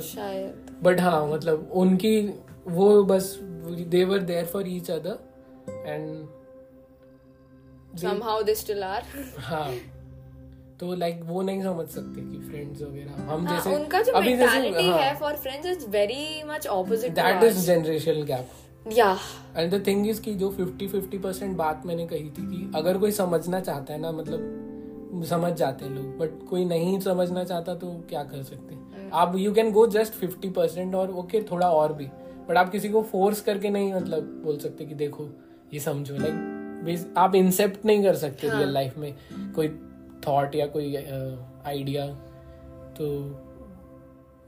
[0.00, 2.20] शायद। बट हाँ मतलब उनकी
[2.66, 3.38] वो बस
[3.88, 5.18] they were there for each other
[5.86, 6.28] and
[7.96, 9.04] somehow they still are
[9.38, 9.95] हाँ।
[10.80, 14.36] तो लाइक वो नहीं समझ सकते कि फ्रेंड्स वगैरह। हम हाँ, जैसे उनका जो अभी
[14.36, 18.48] जैसे है। For friends is very much opposite that is generational gap
[18.92, 19.16] या
[19.56, 22.98] एंड द थिंग इज़ कि जो 50 50 परसेंट बात मैंने कही थी कि अगर
[22.98, 27.74] कोई समझना चाहता है ना मतलब समझ जाते हैं लोग बट कोई नहीं समझना चाहता
[27.74, 29.10] तो क्या कर सकते हैं?
[29.12, 32.06] आप you can go just fifty percent और ओके थोड़ा और भी।
[32.48, 35.28] बट आप किसी को फोर्स करके नहीं मतलब बोल सकते कि देखो
[35.74, 38.72] ये समझो लाइक आप इंसेप्ट नहीं कर सकते रियल हाँ.
[38.72, 39.14] लाइफ में।
[39.52, 39.68] कोई
[40.28, 40.96] थॉट या कोई
[41.66, 42.06] आइडिया
[42.98, 43.06] तो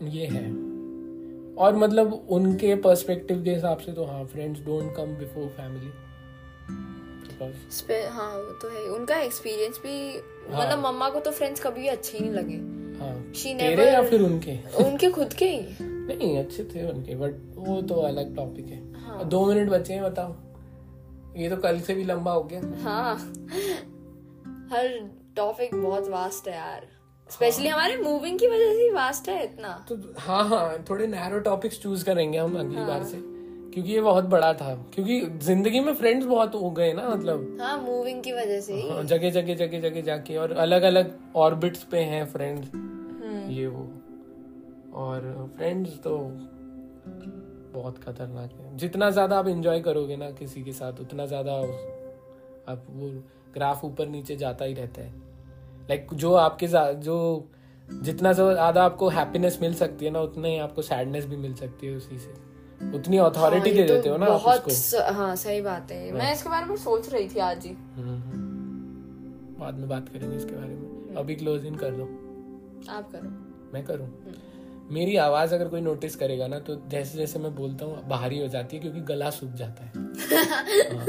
[0.03, 0.51] ये है।
[1.55, 5.91] और मतलब उनके पर्सपेक्टिव के हिसाब से तो हाँ friends don't come before family
[8.09, 10.21] हाँ वो तो है उनका एक्सपीरियंस भी
[10.53, 14.23] हाँ। मतलब मम्मा को तो फ्रेंड्स कभी अच्छे नहीं लगे। हाँ। तेरे never- या फिर
[14.23, 14.59] उनके?
[14.85, 19.29] उनके खुद के ही। नहीं अच्छे थे उनके बट वो तो अलग टॉपिक है। हाँ।
[19.29, 20.37] दो मिनट बचे हैं बताओ।
[21.37, 23.15] ये तो कल से भी लंबा हो गया। हाँ।
[24.71, 26.87] हर टॉपिक बहुत वास्ट है यार।
[27.31, 31.81] स्पेशली हमारे मूविंग की वजह से वास्ट है इतना। तो हाँ हाँ थोड़े नैरो टॉपिक्स
[31.83, 33.21] चूज़ करेंगे हम अगली हाँ। बार से।
[33.73, 37.77] क्योंकि ये बहुत बड़ा था। क्योंकि ज़िंदगी में फ्रेंड्स बहुत हो गए ना मतलब। हाँ
[37.79, 41.99] मूविंग की वजह से हाँ, जगह जगह जगह जगह जाके और अलग अलग ऑर्बिट्स पे
[42.05, 43.87] हैं फ्रेंड्स हम्म, ये वो।
[44.97, 46.17] और फ्रेंड्स तो
[47.73, 51.53] बहुत खतरनाक है। जितना ज़्यादा आप इंजॉय करोगे ना किसी के साथ उतना ज़्यादा
[52.73, 53.09] आप वो
[53.55, 55.13] ग्राफ ऊपर नीचे जाता ही रहता है।
[55.91, 57.49] लाइक like, जो आपके जो
[57.93, 61.87] जितना ज़्यादा आपको हैप्पीनेस मिल सकती है ना उतना ही आपको सैडनेस भी मिल सकती
[61.87, 62.49] है उसी से।
[62.97, 66.13] उतनी अथॉरिटी हाँ, दे ये तो हो ना बहुत आप उसको हाँ सही बात है।
[66.13, 70.37] मैं इसके बारे में सोच रही थी आज ही। हम्म, हम्म। बाद में बात करेंगे
[70.37, 72.05] इसके बारे में। अभी क्लोज इन कर दो
[72.93, 73.31] आप करो।
[73.73, 74.09] मैं करूँ?
[74.91, 78.49] मेरी आवाज़ अगर कोई नोटिस करेगा ना तो जैसे जैसे मैं बोलता हूँ बाहरी हो
[78.49, 79.93] जाती है क्योंकि गला सूख जाता है।
[80.97, 81.07] हाँ,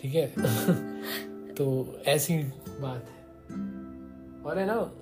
[0.00, 0.32] ठीक है?
[1.58, 1.66] तो
[2.06, 2.36] ऐसी
[2.80, 3.20] बात है।
[4.42, 4.92] और है ना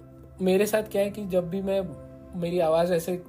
[0.42, 1.80] मेरे साथ क्या है कि जब भी मैं
[2.40, 3.20] मेरी आवाज़ ऐसे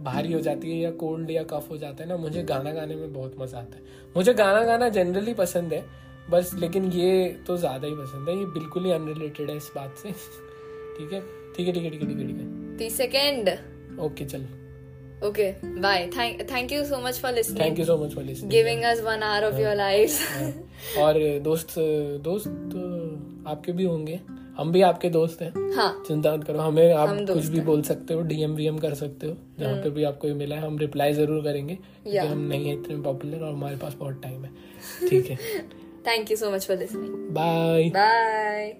[0.00, 2.94] भारी हो जाती है या कोल्ड या कफ हो जाता है ना मुझे गाना गाने
[2.96, 3.82] में बहुत मज़ा आता है।
[4.16, 5.84] मुझे गाना गाना जनरली पसंद है
[6.30, 9.96] बस लेकिन ये तो ज़्यादा ही पसंद है ये बिल्कुल ही अनरिलेटेड है इस बात
[10.02, 10.10] से।
[10.98, 11.20] ठीक है?
[11.56, 13.48] ठीक है ठीक है ठीक है ठीक है ठीक है। सेकेंड।
[14.00, 14.46] ओके चल।
[15.26, 15.50] Okay
[15.80, 18.82] bye thank thank you so much for thank listening you so much for listening giving
[18.84, 21.74] us one hour of your life और दोस्त
[22.24, 24.20] दोस्त आपके भी होंगे।
[24.58, 27.82] हम भी आपके दोस्त हैं। हाँ। चिंता मत करो हमें आप हम कुछ भी बोल
[27.82, 30.78] सकते हो डीएम वीएम कर सकते हो जहाँ पे भी आपको ये मिला है हम
[30.78, 34.50] रिप्लाई ज़रूर करेंगे क्योंकि हम नहीं है इतने पॉपुलर और हमारे पास बहुत टाइम है।
[35.08, 35.36] ठीक है।
[36.06, 38.76] Thank you so much for listening bye bye